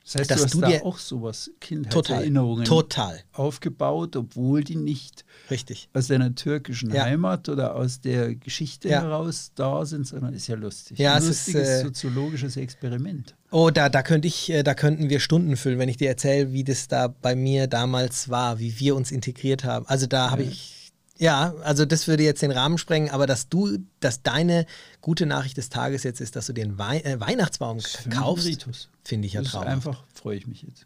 [0.05, 4.75] Das heißt, dass du hast du da auch sowas, total, Kindheitserinnerungen total, aufgebaut, obwohl die
[4.75, 5.89] nicht richtig.
[5.93, 7.05] aus deiner türkischen Ja.
[7.05, 9.01] Heimat oder aus der Geschichte Ja.
[9.01, 10.99] heraus da sind, sondern ist ja lustig.
[10.99, 13.35] Ja, Ein es ist, lustiges äh, soziologisches Experiment.
[13.49, 16.53] Oh, da, da könnte ich, äh, da könnten wir Stunden füllen, wenn ich dir erzähle,
[16.53, 19.87] wie das da bei mir damals war, wie wir uns integriert haben.
[19.87, 20.74] Also da habe ich,
[21.17, 24.65] ja, also das würde jetzt den Rahmen sprengen, aber dass du, dass deine
[25.01, 28.67] gute Nachricht des Tages jetzt ist, dass du einen Wei äh, Weihnachtsbaum kaufst,
[29.03, 29.71] finde ich ja traumhaft.
[29.71, 30.85] einfach, freue ich mich jetzt.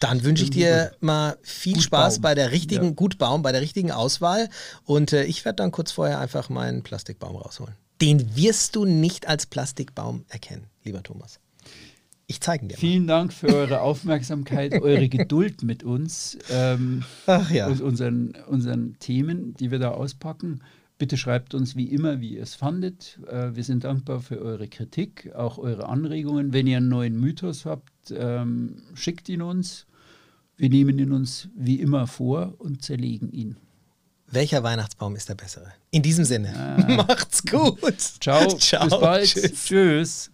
[0.00, 2.22] Dann wünsche ich dir mal viel Gut Spaß Baum.
[2.22, 2.90] bei der richtigen, Ja.
[2.92, 4.48] gut Baum, bei der richtigen Auswahl.
[4.84, 7.74] Und äh, ich werde dann kurz vorher einfach meinen Plastikbaum rausholen.
[8.00, 11.38] Den wirst du nicht als Plastikbaum erkennen, lieber Thomas.
[12.30, 12.78] Ich zeige dir mal.
[12.78, 17.02] Vielen Dank für eure Aufmerksamkeit, eure Geduld mit uns ähm,
[17.50, 17.66] ja.
[17.66, 20.60] und unseren, unseren Themen, die wir da auspacken.
[20.96, 23.18] Bitte schreibt uns wie immer, wie ihr es fandet.
[23.28, 26.52] Äh, wir sind dankbar für eure Kritik, auch eure Anregungen.
[26.52, 29.88] Wenn ihr einen neuen Mythos habt, ähm, schickt ihn uns.
[30.56, 33.56] Wir nehmen ihn uns wie immer vor und zerlegen ihn.
[34.28, 35.72] Welcher Weihnachtsbaum ist der bessere?
[35.90, 36.94] In diesem Sinne, Ah.
[37.08, 37.80] macht's gut.
[38.20, 39.26] Ciao, Ciao bis bald.
[39.26, 39.64] Tschüss.
[39.64, 40.30] Tschüss.